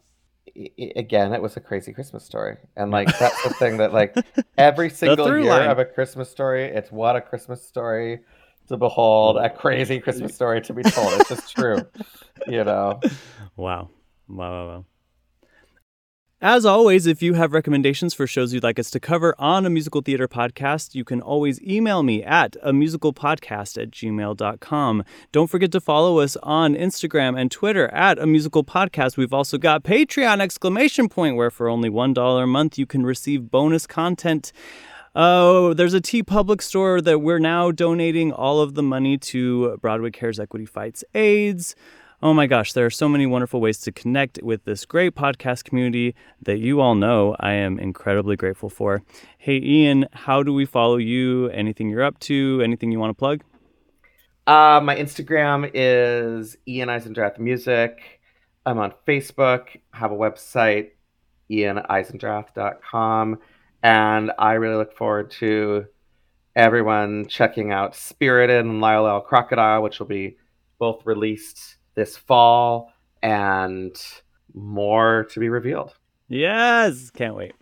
[0.96, 2.58] again, it was a crazy Christmas story.
[2.76, 4.16] And like that's the thing that like
[4.58, 5.70] every single year line.
[5.70, 8.22] of a Christmas story, it's what a Christmas story
[8.68, 11.20] to behold, a crazy Christmas story to be told.
[11.20, 11.86] It's just true,
[12.48, 13.00] you know.
[13.56, 13.90] Wow.
[14.28, 14.86] Wow, wow, wow.
[16.44, 19.70] As always, if you have recommendations for shows you'd like us to cover on a
[19.70, 25.06] musical theater podcast, you can always email me at a musicalpodcast at gmail.com.
[25.32, 29.16] Don't forget to follow us on Instagram and Twitter at a musical podcast.
[29.16, 33.50] We've also got Patreon exclamation point where for only $1 a month you can receive
[33.50, 34.52] bonus content.
[35.16, 40.12] Oh, there's a TeePublic store that we're now donating all of the money to Broadway
[40.12, 41.74] Cares Equity Fights AIDS.
[42.24, 45.66] Oh my gosh, there are so many wonderful ways to connect with this great podcast
[45.66, 49.04] community that you all know I am incredibly grateful for.
[49.38, 51.50] Hey, Ian, how do we follow you?
[51.50, 52.62] Anything you're up to?
[52.64, 53.44] Anything you want to plug?
[54.48, 58.22] Uh, my Instagram is Ian Eisendrath Music.
[58.66, 60.92] I'm on Facebook, have a website,
[61.52, 63.40] ianeisendrath.com.
[63.84, 65.88] And I really look forward to
[66.56, 69.20] everyone checking out Spirited and Lyle L.
[69.20, 70.38] Crocodile, which will be
[70.80, 72.92] both released this fall
[73.22, 73.96] and
[74.54, 75.94] more to be revealed.
[76.28, 77.54] Yes, can't wait.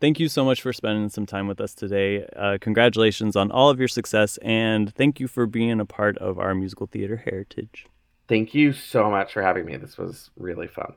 [0.00, 2.26] Thank you so much for spending some time with us today.
[2.34, 6.38] Uh, congratulations on all of your success, and thank you for being a part of
[6.38, 7.86] our musical theater heritage.
[8.26, 9.76] Thank you so much for having me.
[9.76, 10.94] This was really fun.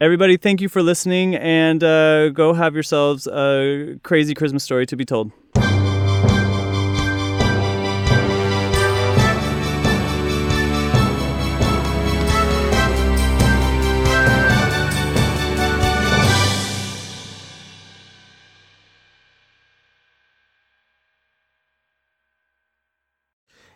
[0.00, 4.96] Everybody, thank you for listening, and uh, go have yourselves a crazy Christmas story to
[4.96, 5.30] be told.